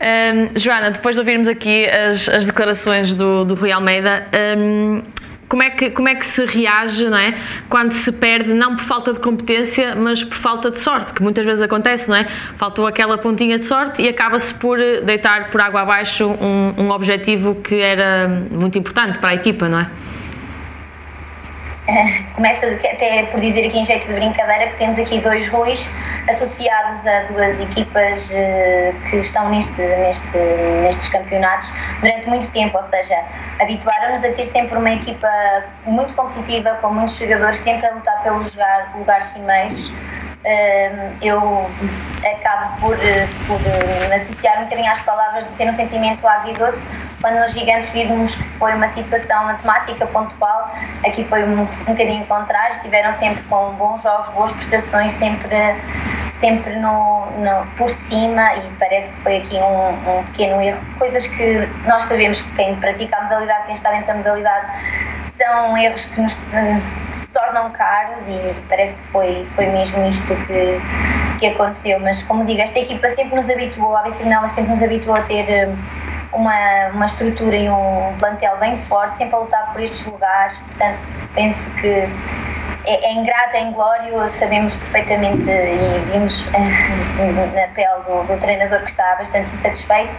Um, 0.00 0.58
Joana, 0.58 0.90
depois 0.92 1.16
de 1.16 1.20
ouvirmos 1.20 1.48
aqui 1.48 1.86
as, 1.86 2.28
as 2.28 2.46
declarações 2.46 3.14
do, 3.14 3.44
do 3.44 3.54
Rui 3.54 3.72
Almeida, 3.72 4.26
um, 4.56 5.02
como 5.48 5.62
é, 5.62 5.70
que, 5.70 5.90
como 5.90 6.08
é 6.08 6.14
que 6.14 6.26
se 6.26 6.44
reage 6.44 7.08
não 7.08 7.16
é? 7.16 7.34
quando 7.68 7.92
se 7.92 8.12
perde, 8.12 8.52
não 8.52 8.76
por 8.76 8.84
falta 8.84 9.12
de 9.14 9.18
competência, 9.18 9.94
mas 9.94 10.22
por 10.22 10.36
falta 10.36 10.70
de 10.70 10.78
sorte, 10.78 11.12
que 11.14 11.22
muitas 11.22 11.44
vezes 11.44 11.62
acontece, 11.62 12.08
não 12.08 12.16
é? 12.16 12.24
Faltou 12.56 12.86
aquela 12.86 13.16
pontinha 13.16 13.58
de 13.58 13.64
sorte 13.64 14.02
e 14.02 14.08
acaba-se 14.08 14.52
por 14.54 14.78
deitar 14.78 15.50
por 15.50 15.60
água 15.60 15.80
abaixo 15.80 16.26
um, 16.26 16.74
um 16.84 16.90
objetivo 16.90 17.54
que 17.56 17.76
era 17.76 18.28
muito 18.50 18.78
importante 18.78 19.18
para 19.18 19.30
a 19.30 19.34
equipa, 19.34 19.68
não 19.68 19.80
é? 19.80 19.90
começo 22.36 22.66
até 22.66 23.24
por 23.24 23.40
dizer 23.40 23.66
aqui 23.66 23.78
em 23.78 23.84
jeito 23.84 24.06
de 24.06 24.14
brincadeira 24.14 24.68
que 24.68 24.76
temos 24.76 24.98
aqui 24.98 25.20
dois 25.20 25.48
Ruis 25.48 25.88
associados 26.28 27.06
a 27.06 27.22
duas 27.32 27.60
equipas 27.60 28.30
eh, 28.30 28.92
que 29.08 29.16
estão 29.16 29.48
neste, 29.48 29.80
neste, 29.80 30.36
nestes 30.82 31.08
campeonatos 31.08 31.72
durante 32.02 32.28
muito 32.28 32.48
tempo, 32.50 32.76
ou 32.76 32.82
seja, 32.82 33.16
habituaram-nos 33.60 34.22
a 34.22 34.30
ter 34.32 34.44
sempre 34.44 34.76
uma 34.76 34.90
equipa 34.90 35.28
muito 35.86 36.12
competitiva, 36.12 36.74
com 36.82 36.92
muitos 36.92 37.16
jogadores, 37.16 37.56
sempre 37.56 37.86
a 37.86 37.94
lutar 37.94 38.22
pelos 38.22 38.52
lugar, 38.52 38.94
lugares 38.96 39.24
cimeiros. 39.24 39.90
Eh, 40.44 41.10
eu 41.22 41.70
acabo 42.24 42.80
por, 42.80 42.94
eh, 42.94 43.26
por 43.46 43.58
me 44.08 44.14
associar 44.14 44.60
um 44.60 44.64
bocadinho 44.64 44.90
às 44.90 45.00
palavras 45.00 45.48
de 45.48 45.56
ser 45.56 45.68
um 45.68 45.72
sentimento 45.72 46.26
agridoce 46.28 46.84
quando 47.20 47.40
nos 47.40 47.52
gigantes 47.52 47.88
vimos 47.90 48.34
que 48.34 48.44
foi 48.58 48.74
uma 48.74 48.86
situação 48.86 49.44
matemática 49.44 50.06
pontual, 50.06 50.72
aqui 51.04 51.24
foi 51.24 51.42
um, 51.42 51.64
bocadinho 51.64 52.24
contrário, 52.26 52.76
estiveram 52.76 53.10
sempre 53.12 53.42
com 53.44 53.72
bons 53.72 54.02
jogos, 54.02 54.28
boas 54.30 54.52
prestações, 54.52 55.12
sempre, 55.12 55.56
sempre 56.38 56.76
no, 56.76 57.26
no 57.38 57.66
por 57.76 57.88
cima 57.88 58.54
e 58.54 58.70
parece 58.78 59.10
que 59.10 59.16
foi 59.22 59.36
aqui 59.38 59.56
um, 59.56 60.18
um, 60.18 60.24
pequeno 60.24 60.60
erro. 60.60 60.80
Coisas 60.98 61.26
que 61.26 61.68
nós 61.86 62.04
sabemos 62.04 62.40
que 62.40 62.50
quem 62.52 62.76
pratica 62.76 63.16
a 63.16 63.22
modalidade, 63.22 63.64
quem 63.64 63.74
está 63.74 63.90
dentro 63.90 64.06
da 64.08 64.14
modalidade, 64.14 64.66
são 65.36 65.76
erros 65.76 66.04
que 66.04 66.20
nos, 66.20 66.36
se 67.10 67.28
tornam 67.30 67.70
caros 67.70 68.22
e 68.26 68.54
parece 68.68 68.94
que 68.94 69.02
foi, 69.04 69.46
foi 69.50 69.66
mesmo 69.66 70.04
isto 70.06 70.34
que, 70.46 70.80
que 71.38 71.46
aconteceu. 71.46 72.00
Mas, 72.00 72.22
como 72.22 72.44
digo, 72.44 72.60
esta 72.60 72.78
equipa 72.78 73.08
sempre 73.08 73.36
nos 73.36 73.48
habituou, 73.48 73.96
a 73.96 74.00
ABC 74.00 74.24
sempre 74.48 74.72
nos 74.72 74.82
habituou 74.82 75.16
a 75.16 75.20
ter 75.22 75.68
uma, 76.32 76.88
uma 76.92 77.06
estrutura 77.06 77.56
e 77.56 77.68
um 77.68 78.14
plantel 78.18 78.56
bem 78.58 78.76
forte, 78.76 79.16
sempre 79.16 79.36
a 79.36 79.38
lutar 79.38 79.72
por 79.72 79.82
estes 79.82 80.04
lugares. 80.06 80.58
Portanto, 80.58 80.98
penso 81.34 81.70
que 81.80 82.08
é, 82.84 83.10
é 83.10 83.12
ingrato, 83.12 83.56
é 83.56 83.62
inglório, 83.62 84.28
sabemos 84.28 84.74
perfeitamente 84.76 85.48
e 85.48 86.10
vimos 86.12 86.42
na 87.54 87.66
pele 87.74 88.02
do, 88.06 88.26
do, 88.26 88.40
treinador 88.40 88.80
que 88.80 88.90
está 88.90 89.16
bastante 89.16 89.50
insatisfeito, 89.50 90.18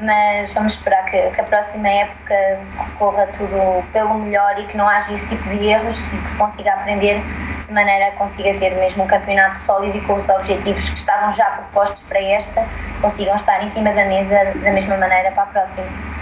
mas 0.00 0.52
vamos 0.54 0.72
esperar 0.72 1.04
que, 1.06 1.30
que, 1.30 1.40
a 1.40 1.44
próxima 1.44 1.88
época 1.88 2.60
corra 2.98 3.26
tudo 3.26 3.84
pelo 3.92 4.14
melhor 4.14 4.58
e 4.58 4.64
que 4.64 4.76
não 4.76 4.88
haja 4.88 5.12
esse 5.12 5.26
tipo 5.26 5.48
de 5.50 5.66
erros 5.66 5.98
e 6.06 6.16
que 6.16 6.30
se 6.30 6.36
consiga 6.36 6.72
aprender 6.72 7.20
de 7.68 7.74
maneira 7.74 8.08
a 8.08 8.12
consiga 8.12 8.58
ter 8.58 8.74
mesmo 8.76 9.04
um 9.04 9.06
campeonato 9.06 9.56
sólido 9.56 9.98
e 9.98 10.00
com 10.00 10.14
os 10.14 10.28
objetivos 10.28 10.88
que 10.88 10.96
estavam 10.96 11.30
já 11.30 11.44
propostos 11.44 12.02
para 12.08 12.20
esta 12.20 12.66
consigam 13.00 13.36
estar 13.36 13.62
em 13.62 13.68
cima 13.68 13.92
da 13.92 14.06
mesa 14.06 14.34
da 14.62 14.72
mesma 14.72 14.96
maneira 14.96 15.30
para 15.32 15.42
a 15.42 15.46
próxima. 15.46 16.17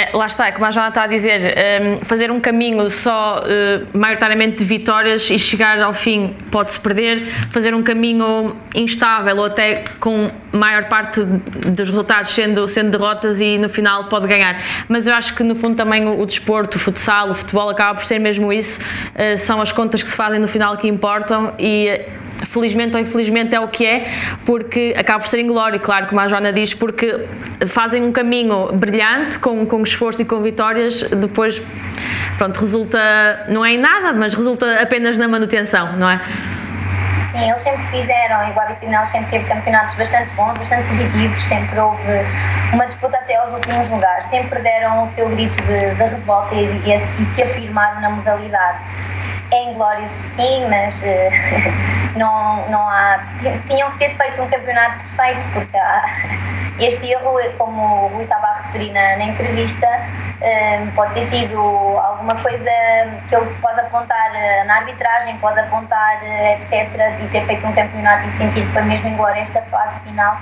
É, 0.00 0.16
lá 0.16 0.28
está, 0.28 0.52
como 0.52 0.64
a 0.64 0.70
Joana 0.70 0.90
está 0.90 1.02
a 1.02 1.06
dizer, 1.08 1.56
um, 1.82 2.04
fazer 2.04 2.30
um 2.30 2.38
caminho 2.38 2.88
só 2.88 3.42
uh, 3.42 3.98
maioritariamente 3.98 4.58
de 4.58 4.64
vitórias 4.64 5.28
e 5.28 5.36
chegar 5.40 5.76
ao 5.82 5.92
fim 5.92 6.36
pode-se 6.52 6.78
perder, 6.78 7.24
fazer 7.50 7.74
um 7.74 7.82
caminho 7.82 8.56
instável 8.76 9.36
ou 9.38 9.46
até 9.46 9.82
com 9.98 10.28
maior 10.52 10.84
parte 10.84 11.20
dos 11.20 11.88
resultados 11.88 12.30
sendo, 12.30 12.68
sendo 12.68 12.96
derrotas 12.96 13.40
e 13.40 13.58
no 13.58 13.68
final 13.68 14.04
pode 14.04 14.28
ganhar. 14.28 14.62
Mas 14.88 15.08
eu 15.08 15.14
acho 15.14 15.34
que 15.34 15.42
no 15.42 15.56
fundo 15.56 15.74
também 15.74 16.06
o, 16.06 16.20
o 16.20 16.24
desporto, 16.24 16.76
o 16.76 16.78
futsal, 16.78 17.30
o 17.30 17.34
futebol 17.34 17.68
acaba 17.68 17.98
por 17.98 18.06
ser 18.06 18.20
mesmo 18.20 18.52
isso, 18.52 18.80
uh, 18.80 19.36
são 19.36 19.60
as 19.60 19.72
contas 19.72 20.00
que 20.00 20.08
se 20.08 20.14
fazem 20.14 20.38
no 20.38 20.46
final 20.46 20.76
que 20.76 20.86
importam 20.86 21.54
e 21.58 22.02
felizmente 22.46 22.96
ou 22.96 23.02
infelizmente 23.02 23.54
é 23.54 23.60
o 23.60 23.68
que 23.68 23.84
é, 23.84 24.06
porque 24.44 24.94
acaba 24.96 25.20
por 25.20 25.28
ser 25.28 25.40
inglório, 25.40 25.80
claro, 25.80 26.06
como 26.06 26.20
a 26.20 26.28
Joana 26.28 26.52
diz, 26.52 26.74
porque 26.74 27.26
fazem 27.66 28.02
um 28.02 28.12
caminho 28.12 28.72
brilhante, 28.72 29.38
com, 29.38 29.64
com 29.66 29.82
esforço 29.82 30.22
e 30.22 30.24
com 30.24 30.40
vitórias, 30.40 31.02
depois, 31.02 31.62
pronto, 32.36 32.58
resulta, 32.60 33.46
não 33.48 33.64
é 33.64 33.72
em 33.72 33.78
nada, 33.78 34.12
mas 34.12 34.34
resulta 34.34 34.80
apenas 34.80 35.16
na 35.18 35.28
manutenção, 35.28 35.96
não 35.96 36.08
é? 36.08 36.20
Sim, 37.30 37.46
eles 37.46 37.60
sempre 37.60 37.82
fizeram, 37.84 38.48
e 38.48 38.52
o 38.52 38.60
Abicinel 38.60 39.04
sempre 39.04 39.30
teve 39.30 39.44
campeonatos 39.44 39.94
bastante 39.94 40.32
bons, 40.34 40.56
bastante 40.56 40.88
positivos, 40.88 41.38
sempre 41.40 41.78
houve 41.78 42.02
uma 42.72 42.86
disputa 42.86 43.16
até 43.18 43.36
aos 43.36 43.52
últimos 43.52 43.88
lugares, 43.90 44.24
sempre 44.26 44.60
deram 44.60 45.02
o 45.02 45.06
seu 45.06 45.28
grito 45.28 45.54
de, 45.62 45.94
de 45.94 46.02
revolta 46.02 46.54
e, 46.54 46.64
e, 46.64 46.94
e 46.94 47.32
se 47.32 47.42
afirmar 47.42 48.00
na 48.00 48.10
modalidade 48.10 48.78
é 49.50 49.64
inglório 49.64 50.06
sim, 50.08 50.66
mas 50.68 51.02
uh, 51.02 52.16
não, 52.18 52.68
não 52.70 52.88
há. 52.88 53.24
Tinham 53.66 53.90
que 53.92 53.98
ter 53.98 54.10
feito 54.10 54.42
um 54.42 54.48
campeonato 54.48 54.98
perfeito, 54.98 55.46
porque 55.52 55.76
há, 55.76 56.04
este 56.78 57.10
erro, 57.10 57.36
como 57.56 58.06
o 58.06 58.08
Rui 58.08 58.24
estava 58.24 58.46
a 58.46 58.54
referir 58.54 58.92
na, 58.92 59.16
na 59.16 59.24
entrevista, 59.24 59.86
uh, 59.86 60.92
pode 60.94 61.14
ter 61.14 61.26
sido 61.26 61.58
alguma 61.58 62.36
coisa 62.36 62.70
que 63.28 63.34
ele 63.34 63.46
pode 63.60 63.80
apontar 63.80 64.30
uh, 64.30 64.66
na 64.66 64.76
arbitragem, 64.76 65.36
pode 65.38 65.58
apontar, 65.58 66.22
etc., 66.52 66.88
e 67.22 67.28
ter 67.28 67.44
feito 67.46 67.66
um 67.66 67.72
campeonato 67.72 68.26
e 68.26 68.30
sentir 68.30 68.62
que 68.62 68.72
foi 68.72 68.82
mesmo 68.82 69.08
inglório 69.08 69.40
esta 69.40 69.62
fase 69.62 70.00
final. 70.00 70.36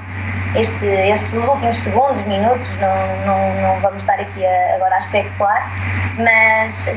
Este, 0.55 0.87
estes 0.87 1.33
últimos 1.35 1.77
segundos, 1.77 2.25
minutos, 2.25 2.79
não, 2.79 3.27
não, 3.27 3.55
não 3.61 3.81
vamos 3.81 4.01
estar 4.01 4.19
aqui 4.19 4.47
a, 4.47 4.77
agora 4.77 4.95
a 4.95 4.99
especular, 4.99 5.71
mas 6.17 6.89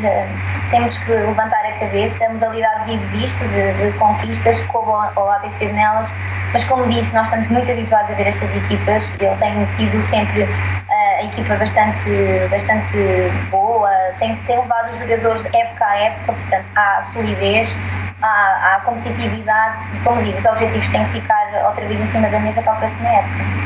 temos 0.70 0.98
que 1.00 1.12
levantar 1.12 1.66
a 1.66 1.74
cabeça. 1.74 2.26
A 2.26 2.30
modalidade 2.30 2.86
vive 2.86 3.18
disto, 3.18 3.40
de, 3.50 3.74
de 3.74 3.98
conquistas, 3.98 4.62
como 4.62 4.92
o 4.92 5.30
ABC 5.32 5.66
nelas, 5.66 6.14
mas 6.54 6.64
como 6.64 6.88
disse, 6.88 7.14
nós 7.14 7.28
estamos 7.28 7.48
muito 7.48 7.70
habituados 7.72 8.12
a 8.12 8.14
ver 8.16 8.28
estas 8.28 8.56
equipas. 8.56 9.12
Ele 9.30 9.38
tem 9.38 9.66
tido 9.78 10.02
sempre 10.02 10.44
uh, 10.44 10.50
a 10.90 11.24
equipa 11.24 11.56
bastante, 11.56 12.10
bastante 12.50 12.98
boa, 13.50 13.90
tem, 14.18 14.36
tem 14.48 14.60
levado 14.60 14.90
os 14.90 14.98
jogadores 14.98 15.46
época 15.46 15.86
a 15.86 15.96
época, 15.98 16.34
portanto 16.34 16.66
há 16.76 17.02
solidez, 17.14 17.80
há, 18.22 18.76
há 18.76 18.80
competitividade 18.82 19.78
e, 19.94 20.00
como 20.00 20.22
digo, 20.24 20.38
os 20.38 20.46
objetivos 20.46 20.88
têm 20.88 21.04
que 21.06 21.12
ficar 21.12 21.66
outra 21.66 21.86
vez 21.86 22.00
em 22.00 22.06
cima 22.06 22.28
da 22.30 22.40
mesa 22.40 22.62
para 22.62 22.74
a 22.74 22.76
próxima 22.78 23.10
época. 23.10 23.60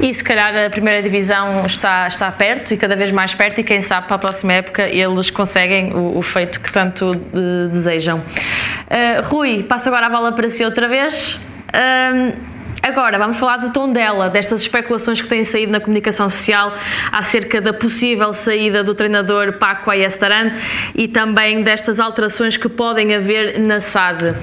E 0.00 0.12
se 0.12 0.22
calhar 0.22 0.54
a 0.54 0.68
primeira 0.68 1.02
divisão 1.02 1.64
está, 1.64 2.06
está 2.06 2.30
perto 2.30 2.74
e 2.74 2.76
cada 2.76 2.94
vez 2.94 3.10
mais 3.10 3.34
perto, 3.34 3.60
e 3.60 3.64
quem 3.64 3.80
sabe 3.80 4.06
para 4.06 4.16
a 4.16 4.18
próxima 4.18 4.52
época 4.52 4.82
eles 4.82 5.30
conseguem 5.30 5.92
o, 5.94 6.18
o 6.18 6.22
feito 6.22 6.60
que 6.60 6.70
tanto 6.70 7.12
uh, 7.12 7.68
desejam. 7.68 8.18
Uh, 8.18 9.22
Rui, 9.24 9.62
passo 9.62 9.88
agora 9.88 10.06
a 10.06 10.10
bola 10.10 10.32
para 10.32 10.48
si 10.48 10.64
outra 10.64 10.86
vez. 10.86 11.40
Uh, 11.72 12.55
Agora, 12.86 13.18
vamos 13.18 13.36
falar 13.36 13.56
do 13.56 13.72
tom 13.72 13.92
dela, 13.92 14.30
destas 14.30 14.60
especulações 14.60 15.20
que 15.20 15.26
têm 15.26 15.42
saído 15.42 15.72
na 15.72 15.80
comunicação 15.80 16.28
social 16.28 16.72
acerca 17.10 17.60
da 17.60 17.72
possível 17.72 18.32
saída 18.32 18.84
do 18.84 18.94
treinador 18.94 19.54
Paco 19.54 19.90
Ayestaran 19.90 20.52
e 20.94 21.08
também 21.08 21.64
destas 21.64 21.98
alterações 21.98 22.56
que 22.56 22.68
podem 22.68 23.12
haver 23.12 23.58
na 23.58 23.80
SAD. 23.80 24.36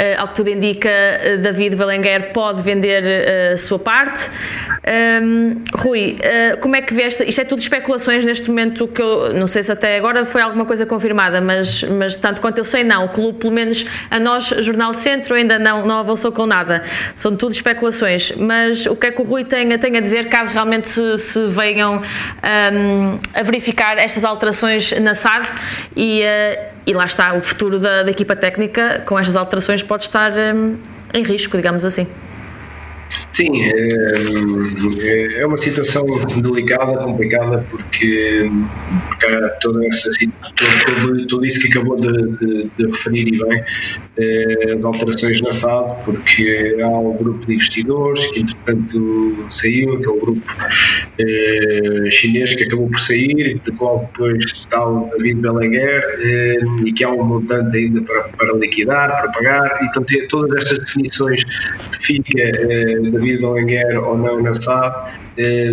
Uh, 0.00 0.18
ao 0.18 0.28
que 0.28 0.34
tudo 0.34 0.48
indica, 0.48 0.88
uh, 0.88 1.38
David 1.42 1.76
Belenguer 1.76 2.32
pode 2.32 2.62
vender 2.62 3.02
uh, 3.02 3.52
a 3.52 3.56
sua 3.58 3.78
parte. 3.78 4.30
Um, 5.22 5.62
Rui, 5.74 6.16
como 6.62 6.74
é 6.74 6.80
que 6.80 6.94
vês? 6.94 7.20
Isto 7.20 7.42
é 7.42 7.44
tudo 7.44 7.58
especulações 7.58 8.24
neste 8.24 8.48
momento 8.48 8.88
que 8.88 9.02
eu 9.02 9.34
não 9.34 9.46
sei 9.46 9.62
se 9.62 9.70
até 9.70 9.98
agora 9.98 10.24
foi 10.24 10.40
alguma 10.40 10.64
coisa 10.64 10.86
confirmada, 10.86 11.38
mas, 11.38 11.82
mas 11.82 12.16
tanto 12.16 12.40
quanto 12.40 12.56
eu 12.56 12.64
sei, 12.64 12.82
não. 12.82 13.04
O 13.04 13.08
clube, 13.10 13.40
pelo 13.40 13.52
menos 13.52 13.84
a 14.10 14.18
nós, 14.18 14.44
Jornal 14.44 14.92
de 14.92 15.00
Centro, 15.00 15.34
ainda 15.34 15.58
não, 15.58 15.86
não 15.86 15.98
avançou 15.98 16.32
com 16.32 16.46
nada. 16.46 16.82
São 17.14 17.36
tudo 17.36 17.52
especulações. 17.52 18.32
Mas 18.36 18.86
o 18.86 18.96
que 18.96 19.08
é 19.08 19.10
que 19.10 19.20
o 19.20 19.24
Rui 19.24 19.44
tem, 19.44 19.78
tem 19.78 19.98
a 19.98 20.00
dizer 20.00 20.30
caso 20.30 20.54
realmente 20.54 20.88
se, 20.88 21.18
se 21.18 21.46
venham 21.48 21.98
um, 21.98 23.18
a 23.34 23.42
verificar 23.42 23.98
estas 23.98 24.24
alterações 24.24 24.92
na 24.92 25.12
SAD 25.12 25.48
e, 25.94 26.22
uh, 26.22 26.70
e 26.86 26.92
lá 26.92 27.04
está, 27.04 27.34
o 27.34 27.42
futuro 27.42 27.78
da, 27.78 28.02
da, 28.02 28.10
equipa 28.10 28.34
técnica 28.34 29.02
com 29.06 29.18
estas 29.18 29.36
alterações 29.36 29.82
pode 29.90 30.04
estar 30.04 30.30
um, 30.54 30.78
em 31.12 31.24
risco, 31.24 31.56
digamos 31.56 31.84
assim. 31.84 32.06
Sim, 33.32 33.62
é, 33.62 35.40
é 35.40 35.46
uma 35.46 35.56
situação 35.56 36.04
delicada, 36.42 36.98
complicada, 36.98 37.64
porque, 37.68 38.50
porque 39.08 39.26
há 39.26 39.48
toda 39.60 39.86
essa, 39.86 40.10
tudo 41.28 41.44
isso 41.44 41.60
que 41.60 41.68
acabou 41.68 41.96
de, 41.96 42.12
de, 42.36 42.70
de 42.76 42.86
referir 42.86 43.28
e 43.28 43.38
bem, 43.38 43.64
eh, 44.18 44.74
as 44.76 44.84
alterações 44.84 45.40
na 45.40 45.52
SAD, 45.52 46.04
porque 46.04 46.76
há 46.82 46.88
um 46.88 47.16
grupo 47.16 47.46
de 47.46 47.54
investidores 47.54 48.26
que 48.32 48.40
entretanto 48.40 49.46
saiu, 49.48 50.00
que 50.00 50.08
é 50.08 50.10
o 50.10 50.20
grupo 50.20 50.56
eh, 51.18 52.10
chinês 52.10 52.54
que 52.54 52.64
acabou 52.64 52.88
por 52.88 53.00
sair, 53.00 53.58
do 53.64 53.72
qual 53.74 54.00
depois 54.12 54.44
está 54.44 54.86
o 54.86 55.08
David 55.10 55.40
Belenguer 55.40 56.02
eh, 56.20 56.58
e 56.84 56.92
que 56.92 57.04
há 57.04 57.10
um 57.10 57.24
montante 57.24 57.76
ainda 57.76 58.02
para, 58.02 58.22
para 58.24 58.52
liquidar, 58.54 59.08
para 59.08 59.32
pagar, 59.32 59.78
e 59.82 59.86
então 59.86 60.04
todas 60.28 60.62
estas 60.62 60.78
definições 60.80 61.44
de 61.44 61.98
David 63.02 63.40
Belenguer 63.40 63.98
ou 63.98 64.16
não 64.16 64.42
na 64.42 64.54
SAD 64.54 65.10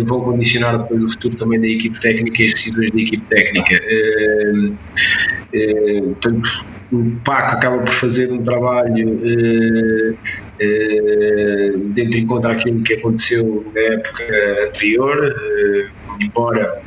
vão 0.04 0.20
condicionar 0.20 0.78
depois 0.78 1.04
o 1.04 1.08
futuro 1.10 1.36
também 1.36 1.60
da 1.60 1.66
equipe 1.66 2.00
técnica 2.00 2.42
e 2.42 2.46
as 2.46 2.52
decisões 2.54 2.90
da 2.90 3.00
equipe 3.00 3.24
técnica. 3.26 3.80
portanto, 6.20 6.64
o 6.90 7.12
PAC 7.24 7.54
acaba 7.54 7.78
por 7.78 7.92
fazer 7.92 8.32
um 8.32 8.42
trabalho 8.42 9.20
eh, 9.22 10.14
eh, 10.60 11.72
dentro 11.76 12.18
em 12.18 12.26
contra 12.26 12.52
aquilo 12.52 12.82
que 12.82 12.94
aconteceu 12.94 13.70
na 13.74 13.80
época 13.80 14.24
anterior, 14.66 15.36
eh, 15.36 15.86
embora 16.20 16.80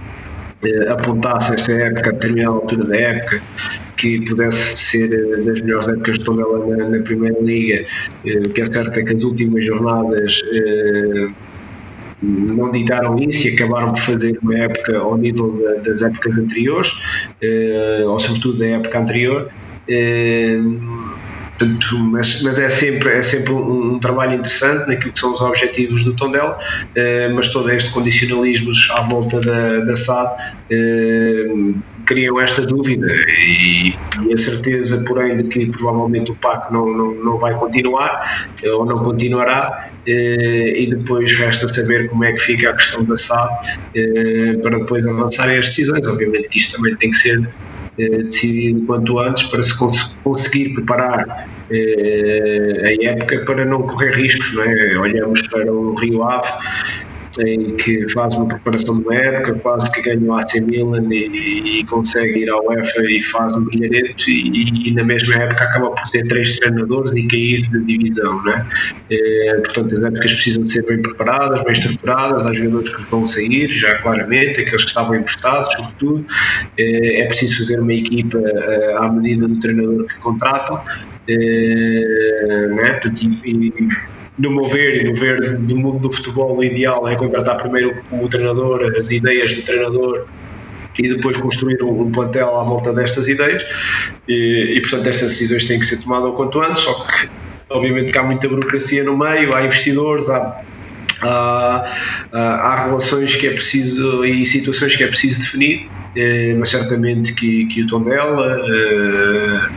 eh, 0.64 0.90
apontasse 0.90 1.54
esta 1.54 1.72
época, 1.72 2.10
a 2.10 2.14
determinada 2.14 2.56
altura 2.56 2.84
da 2.86 2.98
época, 2.98 3.42
que 4.02 4.20
pudesse 4.22 4.78
ser 4.78 5.14
eh, 5.14 5.44
das 5.44 5.62
melhores 5.62 5.88
épocas 5.88 6.18
de 6.18 6.26
Tondela 6.26 6.66
na, 6.66 6.90
na 6.90 7.04
Primeira 7.04 7.40
Liga, 7.40 7.86
eh, 8.26 8.40
o 8.40 8.50
que 8.50 8.62
é 8.62 8.66
certo 8.66 9.00
é 9.00 9.04
que 9.04 9.14
as 9.14 9.24
últimas 9.24 9.64
jornadas 9.64 10.42
não 12.24 12.72
ditaram 12.72 13.18
isso 13.18 13.48
e 13.48 13.54
acabaram 13.54 13.94
por 13.94 14.02
fazer 14.02 14.38
uma 14.42 14.56
época 14.56 14.98
ao 14.98 15.18
nível 15.18 15.60
das 15.84 16.04
épocas 16.04 16.38
anteriores, 16.38 16.92
ou 18.06 18.20
sobretudo 18.20 18.60
da 18.60 18.68
época 18.68 19.00
anterior, 19.00 19.50
mas, 22.12 22.42
mas, 22.42 22.60
é 22.60 22.70
sempre, 22.70 23.10
é 23.10 23.24
sempre 23.24 23.54
um, 23.54 23.94
um, 23.94 24.00
trabalho 24.00 24.34
interessante 24.34 24.88
naquilo 24.88 25.12
que 25.12 25.20
são 25.20 25.34
os 25.34 25.42
objetivos 25.42 26.04
do 26.04 26.16
Tondela, 26.16 26.58
eh, 26.96 27.30
mas 27.36 27.50
todo 27.50 27.70
este 27.70 27.90
condicionalismos 27.92 28.90
à 28.96 29.02
volta 29.02 29.40
da, 29.40 29.80
da 29.80 29.96
SAD 29.96 30.42
eh, 30.70 31.48
criam 32.06 32.40
esta 32.40 32.66
dúvida 32.66 33.08
e, 33.30 33.96
e, 34.28 34.34
a 34.34 34.38
certeza, 34.38 35.04
porém, 35.08 35.38
de 35.38 35.44
que 35.44 35.66
provavelmente 35.68 36.32
o 36.32 36.36
PAC 36.36 36.72
não, 36.72 36.86
não, 36.86 37.12
não 37.16 37.38
vai 37.38 37.54
continuar 37.56 38.48
eh, 38.64 38.72
ou 38.72 38.86
não 38.86 39.04
continuará 39.04 39.90
e 40.06 40.88
depois 40.90 41.32
resta 41.38 41.68
saber 41.68 42.10
como 42.10 42.24
é 42.24 42.32
que 42.34 42.40
fica 42.40 42.72
a 42.72 42.74
questão 42.74 43.04
da 43.04 43.16
SAD 43.16 43.52
para 44.64 44.80
depois 44.80 45.06
avançarem 45.06 45.58
as 45.58 45.68
decisões. 45.68 46.08
Obviamente 46.08 46.50
que 46.50 46.58
isto 46.58 46.78
também 46.78 46.96
tem 46.96 47.12
que 47.12 47.18
ser 47.18 47.48
eh, 47.98 48.24
decidido 48.24 48.86
quanto 48.86 49.20
antes 49.20 49.44
para 49.44 49.62
se 49.62 49.78
cons 49.78 50.18
conseguir 50.24 50.74
preparar 50.74 51.48
eh, 51.70 52.84
a 52.86 53.06
época 53.12 53.40
para 53.46 53.66
não 53.66 53.84
correr 53.84 54.12
riscos. 54.12 54.54
Não 54.54 54.64
é? 54.64 54.98
Olhamos 54.98 55.42
para 55.50 55.72
o 55.72 55.94
Rio 55.96 56.24
Ave 56.24 56.48
em 57.40 57.76
que 57.78 58.08
faz 58.10 58.34
uma 58.34 58.48
preparação 58.48 59.00
de 59.00 59.16
época, 59.16 59.54
quase 59.56 59.92
que 59.92 60.02
ganha 60.02 60.32
o 60.32 60.34
AC 60.34 60.62
Milan 60.62 61.08
e, 61.14 61.80
e 61.80 61.86
consegue 61.86 62.40
ir 62.40 62.50
ao 62.50 62.66
UEFA 62.66 63.02
e 63.10 63.22
faz 63.22 63.56
um 63.56 63.64
brilharete 63.64 64.32
e, 64.32 64.90
e, 64.90 64.94
na 64.94 65.04
mesma 65.04 65.36
época 65.36 65.64
acaba 65.64 65.92
por 65.92 66.10
ter 66.10 66.28
três 66.28 66.58
treinadores 66.60 67.12
e 67.14 67.28
cair 67.28 67.70
de 67.70 67.80
divisão, 67.86 68.44
né? 68.44 68.66
É, 69.10 69.62
portanto 69.64 69.94
as 69.94 70.06
épocas 70.06 70.34
precisam 70.34 70.64
de 70.64 70.72
ser 70.72 70.86
bem 70.86 71.02
preparadas, 71.02 71.64
bem 71.64 71.74
estruturadas, 71.74 72.46
há 72.46 72.54
jogadores 72.54 72.96
que 72.96 73.04
vão 73.04 73.26
sair 73.26 73.70
já 73.70 73.96
claramente, 73.96 74.62
aqueles 74.62 74.84
que 74.84 74.90
estavam 74.90 75.16
emprestados 75.16 75.74
sobretudo, 75.74 76.26
é, 76.78 77.22
é 77.22 77.26
preciso 77.28 77.60
fazer 77.60 77.80
uma 77.80 77.94
equipa 77.94 78.38
é, 78.38 78.96
à 78.98 79.10
medida 79.10 79.48
do 79.48 79.60
treinador 79.60 80.06
que 80.08 80.16
contratam, 80.20 80.82
é, 81.28 82.68
né? 82.76 82.92
Portanto, 82.94 83.24
e, 83.24 83.72
no 84.42 84.52
meu 84.52 84.66
ver 84.66 85.02
e 85.02 85.04
no 85.04 85.16
ver 85.16 85.58
do 85.58 85.76
mundo 85.76 86.00
do 86.00 86.12
futebol, 86.12 86.58
o 86.58 86.64
ideal 86.64 87.08
é 87.08 87.16
contratar 87.16 87.58
primeiro 87.58 87.96
o 88.12 88.28
treinador, 88.28 88.94
as 88.98 89.10
ideias 89.12 89.54
do 89.54 89.62
treinador 89.62 90.26
e 91.00 91.08
depois 91.08 91.38
construir 91.38 91.82
um, 91.84 92.12
plantel 92.12 92.58
à 92.58 92.64
volta 92.64 92.92
destas 92.92 93.28
ideias. 93.28 93.64
E, 94.28 94.74
e, 94.76 94.82
portanto 94.82 95.08
estas 95.08 95.32
decisões 95.32 95.66
têm 95.66 95.80
que 95.80 95.86
ser 95.86 95.98
tomadas 96.02 96.30
o 96.30 96.34
quanto 96.34 96.60
antes, 96.62 96.84
só 96.84 96.94
que 96.94 97.30
obviamente 97.70 98.12
que 98.12 98.18
há 98.18 98.24
muita 98.24 98.48
burocracia 98.50 99.04
no 99.04 99.18
meio, 99.18 99.56
há 99.56 99.64
investidores, 99.64 100.30
há, 100.30 100.58
há, 101.22 101.86
há 102.34 102.86
relações 102.86 103.36
que 103.36 103.48
é 103.48 103.52
preciso 103.52 104.26
e 104.26 104.46
situações 104.46 104.96
que 104.96 105.04
é 105.04 105.08
preciso 105.08 105.42
definir, 105.42 105.88
eh, 106.16 106.56
mas 106.58 106.70
certamente 106.70 107.34
que, 107.34 107.66
que 107.68 107.84
o 107.84 107.88
tom 107.88 108.04
dela 108.04 108.62
eh, 108.68 109.70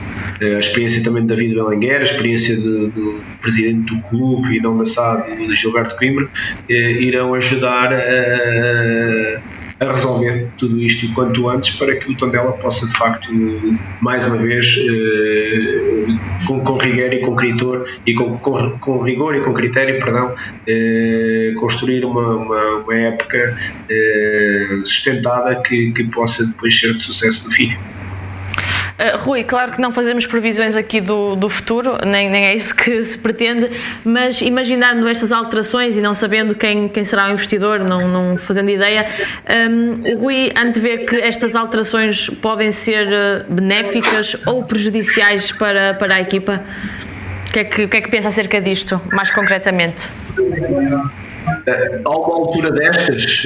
a 0.57 0.59
experiência 0.59 1.02
também 1.02 1.22
de 1.22 1.28
David 1.28 1.54
Belenguer, 1.54 2.00
a 2.00 2.04
experiência 2.04 2.57
do 2.57 3.20
presidente 3.40 3.94
do 3.94 4.00
clube 4.02 4.57
e 4.57 4.61
não 4.61 4.76
da 4.76 4.85
SAD, 4.85 5.46
de 5.46 5.54
Gilberto 5.54 5.96
Coimbra, 5.96 6.28
eh, 6.68 7.02
irão 7.02 7.35
ajudar 7.35 7.92
a, 7.92 9.40
a, 9.87 9.92
resolver 9.92 10.48
tudo 10.57 10.80
isto 10.80 11.12
quanto 11.14 11.48
antes 11.48 11.70
para 11.76 11.94
que 11.96 12.11
o 12.11 12.16
Tondela 12.16 12.52
possa 12.52 12.87
de 12.87 12.96
facto 12.96 13.30
mais 14.00 14.24
uma 14.24 14.37
vez 14.38 14.78
eh, 14.88 16.07
com, 16.46 16.61
com 16.61 16.76
rigor 16.78 17.12
e 17.12 17.20
com 17.20 17.37
critor 17.37 17.88
e 18.07 18.14
com, 18.14 18.38
com, 18.38 18.70
com, 18.78 19.02
rigor 19.02 19.35
e 19.35 19.40
com 19.40 19.52
critério 19.52 19.98
perdão 20.00 20.35
eh, 20.66 21.52
construir 21.59 22.04
uma, 22.04 22.37
uma, 22.37 22.64
uma 22.78 22.94
época 22.94 23.57
sustentada 24.85 25.57
que, 25.62 25.92
que 25.92 26.04
possa 26.04 26.46
depois 26.46 26.78
ser 26.78 26.94
de 26.94 27.02
sucesso 27.02 27.48
no 27.48 27.54
fim. 27.54 27.76
Uh, 28.94 29.18
Rui, 29.18 29.42
claro 29.42 29.72
que 29.72 29.80
não 29.80 29.90
fazemos 29.90 30.24
previsões 30.24 30.76
aqui 30.76 31.00
do, 31.00 31.35
do 31.35 31.48
futuro, 31.48 31.98
nem, 32.07 32.30
nem 32.30 32.44
é 32.46 32.54
isso 32.54 32.74
que 32.76 33.02
se 33.02 33.18
pretende, 33.18 33.68
mas 34.04 34.40
imaginando 34.40 35.09
estas 35.09 35.33
alterações 35.33 35.96
e 35.96 36.00
não 36.00 36.14
sabendo 36.14 36.54
quem, 36.54 36.88
quem 36.88 37.02
será 37.02 37.26
o 37.28 37.33
investidor, 37.33 37.80
não, 37.80 38.07
não 38.07 38.37
fazendo 38.38 38.70
ideia, 38.70 39.04
um, 39.68 40.16
Rui 40.20 40.52
antevê 40.57 40.98
que 40.98 41.16
estas 41.16 41.57
alterações 41.57 42.28
podem 42.28 42.70
ser 42.70 43.12
eh, 43.12 43.44
benéficas 43.48 44.37
ou 44.46 44.62
prejudiciais 44.62 45.50
para, 45.50 45.94
para 45.94 46.14
a 46.14 46.20
equipa? 46.20 46.62
O 47.48 47.52
que, 47.52 47.59
é 47.59 47.64
que, 47.64 47.88
que 47.88 47.96
é 47.96 48.00
que 48.00 48.09
pensa 48.09 48.28
acerca 48.28 48.61
disto, 48.61 49.00
mais 49.12 49.30
concretamente? 49.30 50.09
Eh, 51.66 52.00
a 52.04 52.11
uma 52.11 52.35
altura 52.35 52.70
destas, 52.70 53.44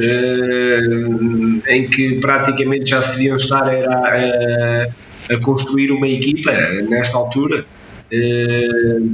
em 1.69 1.89
que 1.89 2.21
praticamente 2.21 2.91
já 2.91 3.01
se 3.01 3.13
deviam 3.13 3.37
estar 3.37 3.67
era, 3.73 4.89
a 5.31 5.37
construir 5.39 5.91
uma 5.91 6.09
equipa 6.09 6.53
nesta 6.89 7.17
altura, 7.17 7.65
eh, 8.11 8.69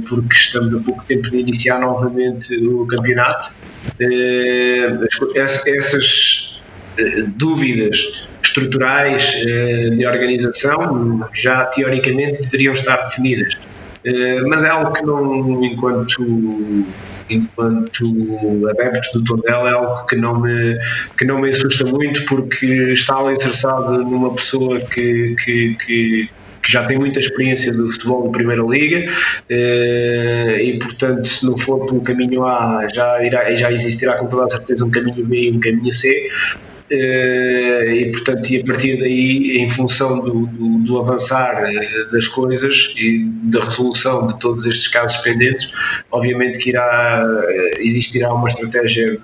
porque 0.07 0.33
estamos 0.33 0.73
a 0.73 0.83
pouco 0.83 1.03
tempo 1.05 1.29
de 1.29 1.39
iniciar 1.39 1.79
novamente 1.79 2.55
o 2.55 2.85
campeonato. 2.85 3.51
Eh, 3.99 4.97
essas 5.35 6.61
eh, 6.97 7.25
dúvidas 7.35 8.29
estruturais 8.41 9.33
de 9.97 10.05
organização 10.05 11.27
já 11.33 11.65
teoricamente 11.65 12.43
deveriam 12.43 12.71
estar 12.71 12.95
definidas, 13.03 13.57
mas 14.47 14.63
é 14.63 14.69
algo 14.69 14.93
que 14.93 15.03
não, 15.03 15.61
enquanto 15.65 16.85
enquanto 17.29 18.67
adepto 18.69 19.19
do 19.19 19.23
Tondela 19.23 19.69
é 19.69 19.73
algo 19.73 20.05
que 20.05 20.15
não 20.15 20.39
me 20.39 20.77
que 21.17 21.25
não 21.25 21.39
me 21.39 21.49
assusta 21.49 21.85
muito 21.85 22.23
porque 22.25 22.65
está 22.65 23.31
interessado 23.31 24.03
numa 24.03 24.33
pessoa 24.35 24.79
que, 24.79 25.35
que, 25.43 25.75
que 25.75 26.29
que 26.65 26.71
já 26.71 26.83
tem 26.83 26.97
muita 26.97 27.19
experiência 27.19 27.71
do 27.71 27.91
futebol 27.91 28.23
de 28.23 28.31
Primeira 28.31 28.63
Liga 28.63 29.05
e, 29.47 30.79
portanto, 30.81 31.27
se 31.27 31.45
não 31.45 31.55
for 31.55 31.85
pelo 31.85 32.01
caminho 32.01 32.43
A, 32.43 32.87
já, 32.91 33.23
irá, 33.23 33.53
já 33.53 33.71
existirá 33.71 34.17
com 34.17 34.25
toda 34.25 34.45
a 34.45 34.49
certeza 34.49 34.83
um 34.83 34.89
caminho 34.89 35.23
B 35.23 35.41
e 35.41 35.51
um 35.51 35.59
caminho 35.59 35.93
C. 35.93 36.27
Uh, 36.91 37.89
e 37.89 38.11
portanto 38.11 38.47
e 38.51 38.61
a 38.61 38.63
partir 38.63 38.99
daí 38.99 39.57
em 39.57 39.67
função 39.67 40.19
do, 40.19 40.45
do, 40.45 40.77
do, 40.83 40.99
avançar 40.99 41.67
das 42.11 42.27
coisas 42.27 42.93
e 42.95 43.25
da 43.45 43.63
resolução 43.63 44.27
de 44.27 44.39
todos 44.39 44.67
estes 44.67 44.87
casos 44.89 45.17
pendentes 45.23 45.71
obviamente 46.11 46.59
que 46.59 46.69
irá 46.69 47.25
existirá 47.79 48.31
uma 48.31 48.47
estratégia 48.47 49.17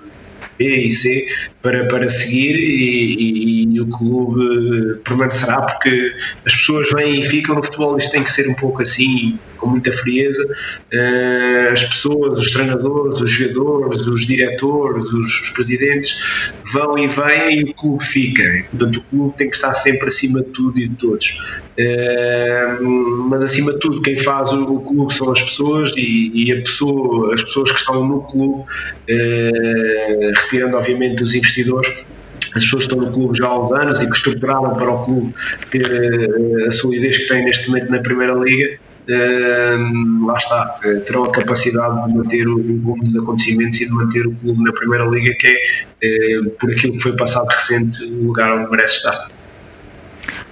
B 0.58 0.88
e 0.88 0.92
C 0.92 1.28
para, 1.62 1.86
para 1.86 2.10
seguir 2.10 2.56
e, 2.56 3.14
e, 3.14 3.76
e, 3.76 3.80
o 3.80 3.88
clube 3.90 4.96
permanecerá 5.04 5.62
porque 5.62 6.16
as 6.44 6.54
pessoas 6.56 6.90
vêm 6.96 7.20
e 7.20 7.30
ficam 7.30 7.54
no 7.54 7.64
futebol 7.64 7.96
isto 7.96 8.10
tem 8.12 8.24
que 8.24 8.32
ser 8.32 8.50
um 8.50 8.56
pouco 8.56 8.82
assim 8.82 9.38
com 9.62 9.68
muita 9.68 9.92
frieza 9.92 10.44
uh, 10.44 11.72
as 11.72 11.84
pessoas, 11.84 12.40
os 12.40 12.52
treinadores, 12.52 13.22
os 13.22 13.30
jogadores 13.30 14.02
os 14.08 14.26
diretores, 14.26 15.04
os, 15.04 15.42
os, 15.42 15.50
presidentes 15.52 16.54
vão 16.74 16.98
e 16.98 17.08
vêm 17.08 17.60
e 17.60 17.64
o 17.64 17.74
clube 17.74 18.04
fica. 18.04 18.44
Portanto 18.72 18.98
o 18.98 19.02
clube 19.04 19.38
tem 19.38 19.50
que 19.50 19.56
estar 19.56 19.74
sempre 19.74 20.08
acima 20.08 20.42
de 20.42 20.50
tudo 20.50 20.80
e 20.80 20.88
de 20.88 20.96
todos. 20.96 21.62
Uh, 21.78 22.84
mas 23.30 23.44
acima 23.44 23.72
de 23.72 23.80
tudo 23.80 24.02
quem 24.02 24.18
faz 24.18 24.52
o, 24.52 24.80
clube 24.82 25.14
são 25.14 25.32
as 25.32 25.42
pessoas 25.42 25.94
e, 25.96 26.32
e, 26.34 26.52
a 26.52 26.56
pessoa, 26.58 27.34
as 27.34 27.44
pessoas 27.44 27.72
que 27.72 27.80
estão 27.80 28.06
no 28.06 28.22
clube 28.24 28.64
uh, 28.64 30.32
retirando 30.44 30.76
obviamente 30.76 31.22
os 31.22 31.34
investidores. 31.34 32.06
As 32.54 32.66
pessoas 32.66 32.86
que 32.86 32.94
estão 32.94 33.08
no 33.08 33.14
clube 33.14 33.38
já 33.38 33.48
há 33.48 33.60
uns 33.60 33.72
anos 33.72 34.00
e 34.02 34.10
que 34.10 34.16
estruturaram 34.16 34.74
para 34.74 34.92
o 34.92 35.06
clube 35.06 35.34
eh, 35.74 36.68
a 36.68 36.72
solidez 36.74 37.20
que 37.20 37.28
tem 37.30 37.46
neste 37.46 37.70
momento 37.70 37.90
na 37.90 38.00
Primeira 38.00 38.34
Liga, 38.34 38.78
Lá 40.26 40.36
está, 40.36 40.80
uh, 40.84 41.02
terão 41.02 41.24
a 41.24 41.32
capacidade 41.32 42.08
de 42.08 42.18
manter 42.18 42.48
o, 42.48 42.58
rumo 42.58 43.04
dos 43.04 43.16
acontecimentos 43.16 43.82
e 43.82 43.86
de 43.86 43.94
manter 43.94 44.28
o 44.28 44.36
clube 44.36 44.64
na 44.64 44.72
Primeira 44.74 45.06
Liga, 45.06 45.34
que 45.36 45.48
é, 46.02 46.40
uh, 46.40 46.50
por 46.52 46.72
aquilo 46.72 46.94
que 46.94 47.00
foi 47.00 47.16
passado 47.16 47.48
recente, 47.48 48.04
o 48.04 48.28
lugar 48.28 48.52
onde 48.58 48.72
merece 48.72 48.98
estar. 48.98 49.28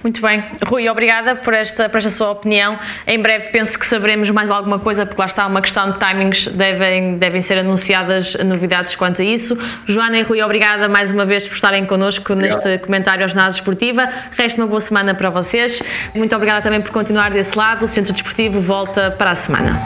Muito 0.02 0.22
bem. 0.22 0.42
Rui, 0.66 0.88
obrigada 0.88 1.36
por 1.36 1.52
esta, 1.52 1.88
por 1.88 1.98
esta 1.98 2.10
sua 2.10 2.30
opinião. 2.30 2.78
Em 3.06 3.20
breve 3.20 3.50
penso 3.50 3.78
que 3.78 3.84
saberemos 3.84 4.30
mais 4.30 4.50
alguma 4.50 4.78
coisa, 4.78 5.04
porque 5.04 5.20
lá 5.20 5.26
está 5.26 5.46
uma 5.46 5.60
questão 5.60 5.90
de 5.92 5.98
timings, 5.98 6.46
devem, 6.46 7.18
devem 7.18 7.42
ser 7.42 7.58
anunciadas 7.58 8.34
novidades 8.36 8.96
quanto 8.96 9.20
a 9.20 9.24
isso. 9.24 9.58
Joana 9.86 10.18
e 10.18 10.22
Rui, 10.22 10.42
obrigada 10.42 10.88
mais 10.88 11.10
uma 11.10 11.26
vez 11.26 11.46
por 11.46 11.54
estarem 11.54 11.84
connosco 11.84 12.32
obrigado. 12.32 12.64
neste 12.64 12.78
comentário 12.84 13.22
aos 13.24 13.32
Jornada 13.32 13.54
Esportiva. 13.54 14.08
Resta 14.32 14.60
uma 14.60 14.66
boa 14.66 14.80
semana 14.80 15.14
para 15.14 15.30
vocês. 15.30 15.82
Muito 16.14 16.34
obrigada 16.34 16.62
também 16.62 16.80
por 16.80 16.90
continuar 16.90 17.30
desse 17.30 17.56
lado. 17.56 17.84
O 17.84 17.88
Centro 17.88 18.12
Desportivo 18.12 18.60
volta 18.60 19.10
para 19.10 19.32
a 19.32 19.34
semana. 19.34 19.80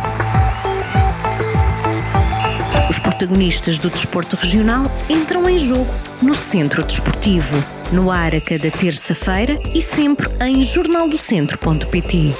Os 2.88 2.98
protagonistas 2.98 3.78
do 3.78 3.90
desporto 3.90 4.36
regional 4.36 4.84
entram 5.08 5.48
em 5.48 5.58
jogo 5.58 5.92
no 6.22 6.34
Centro 6.34 6.84
Desportivo 6.84 7.62
no 7.92 8.10
ar 8.10 8.34
a 8.34 8.40
cada 8.40 8.70
terça-feira 8.70 9.58
e 9.74 9.82
sempre 9.82 10.28
em 10.40 10.62
jornaldocentro.pt. 10.62 12.34